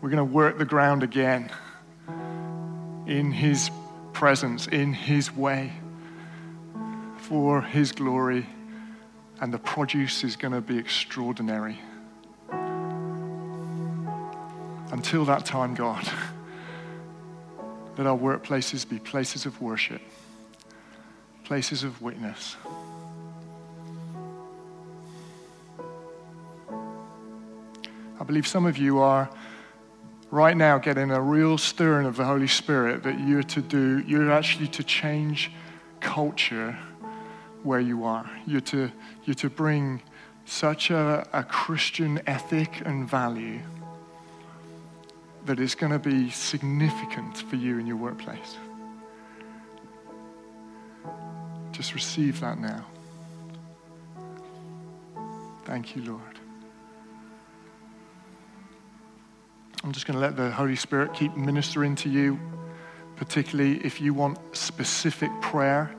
We're 0.00 0.10
going 0.10 0.16
to 0.16 0.24
work 0.24 0.56
the 0.56 0.64
ground 0.64 1.02
again 1.02 1.52
in 3.06 3.32
His 3.32 3.70
presence, 4.14 4.66
in 4.66 4.94
His 4.94 5.30
way, 5.30 5.74
for 7.18 7.60
His 7.60 7.92
glory, 7.92 8.46
and 9.42 9.52
the 9.52 9.58
produce 9.58 10.22
is 10.22 10.36
going 10.36 10.54
to 10.54 10.60
be 10.60 10.78
extraordinary. 10.78 11.76
Until 14.92 15.24
that 15.24 15.44
time, 15.44 15.74
God, 15.74 16.08
let 17.98 18.06
our 18.06 18.16
workplaces 18.16 18.88
be 18.88 19.00
places 19.00 19.44
of 19.44 19.60
worship, 19.60 20.00
places 21.42 21.82
of 21.82 22.00
witness. 22.00 22.54
I 28.20 28.24
believe 28.24 28.46
some 28.46 28.64
of 28.64 28.78
you 28.78 29.00
are 29.00 29.28
right 30.30 30.56
now 30.56 30.78
getting 30.78 31.10
a 31.10 31.20
real 31.20 31.58
stirring 31.58 32.06
of 32.06 32.16
the 32.16 32.24
Holy 32.24 32.46
Spirit 32.46 33.02
that 33.02 33.18
you're 33.18 33.42
to 33.42 33.60
do, 33.60 34.04
you're 34.06 34.30
actually 34.30 34.68
to 34.68 34.84
change 34.84 35.50
culture 35.98 36.78
where 37.62 37.80
you 37.80 38.04
are. 38.04 38.30
You're 38.46 38.60
to, 38.62 38.90
you're 39.24 39.34
to 39.34 39.50
bring 39.50 40.02
such 40.44 40.90
a, 40.90 41.26
a 41.32 41.44
Christian 41.44 42.20
ethic 42.26 42.82
and 42.84 43.08
value 43.08 43.60
that 45.46 45.58
is 45.58 45.74
going 45.74 45.92
to 45.92 45.98
be 45.98 46.30
significant 46.30 47.38
for 47.38 47.56
you 47.56 47.78
in 47.78 47.86
your 47.86 47.96
workplace. 47.96 48.56
Just 51.72 51.94
receive 51.94 52.40
that 52.40 52.58
now. 52.58 52.86
Thank 55.64 55.96
you, 55.96 56.02
Lord. 56.02 56.20
I'm 59.84 59.90
just 59.90 60.06
going 60.06 60.14
to 60.14 60.20
let 60.20 60.36
the 60.36 60.50
Holy 60.50 60.76
Spirit 60.76 61.12
keep 61.12 61.36
ministering 61.36 61.96
to 61.96 62.08
you, 62.08 62.38
particularly 63.16 63.84
if 63.84 64.00
you 64.00 64.14
want 64.14 64.38
specific 64.56 65.30
prayer, 65.40 65.92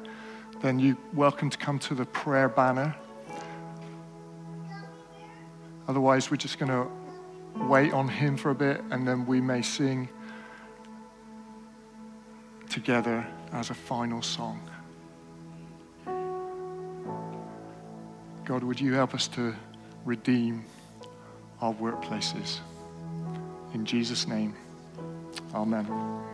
then 0.64 0.80
you're 0.80 0.98
welcome 1.14 1.50
to 1.50 1.58
come 1.58 1.78
to 1.78 1.94
the 1.94 2.06
prayer 2.06 2.48
banner. 2.48 2.96
Otherwise, 5.90 6.32
we're 6.32 6.38
just 6.38 6.58
going 6.58 6.72
to 6.72 6.88
wait 7.66 7.92
on 7.92 8.08
Him 8.08 8.38
for 8.38 8.50
a 8.50 8.56
bit, 8.56 8.82
and 8.90 9.06
then 9.06 9.26
we 9.26 9.42
may 9.42 9.62
sing 9.62 10.08
together 12.70 13.28
as 13.52 13.72
a 13.72 13.74
final 13.74 14.22
song. 14.22 14.62
God, 18.46 18.64
would 18.64 18.80
you 18.80 18.94
help 18.94 19.14
us 19.14 19.28
to 19.30 19.54
redeem 20.06 20.64
our 21.60 21.74
workplaces? 21.74 22.60
In 23.74 23.86
Jesus' 23.86 24.28
name, 24.28 24.56
amen. 25.54 26.33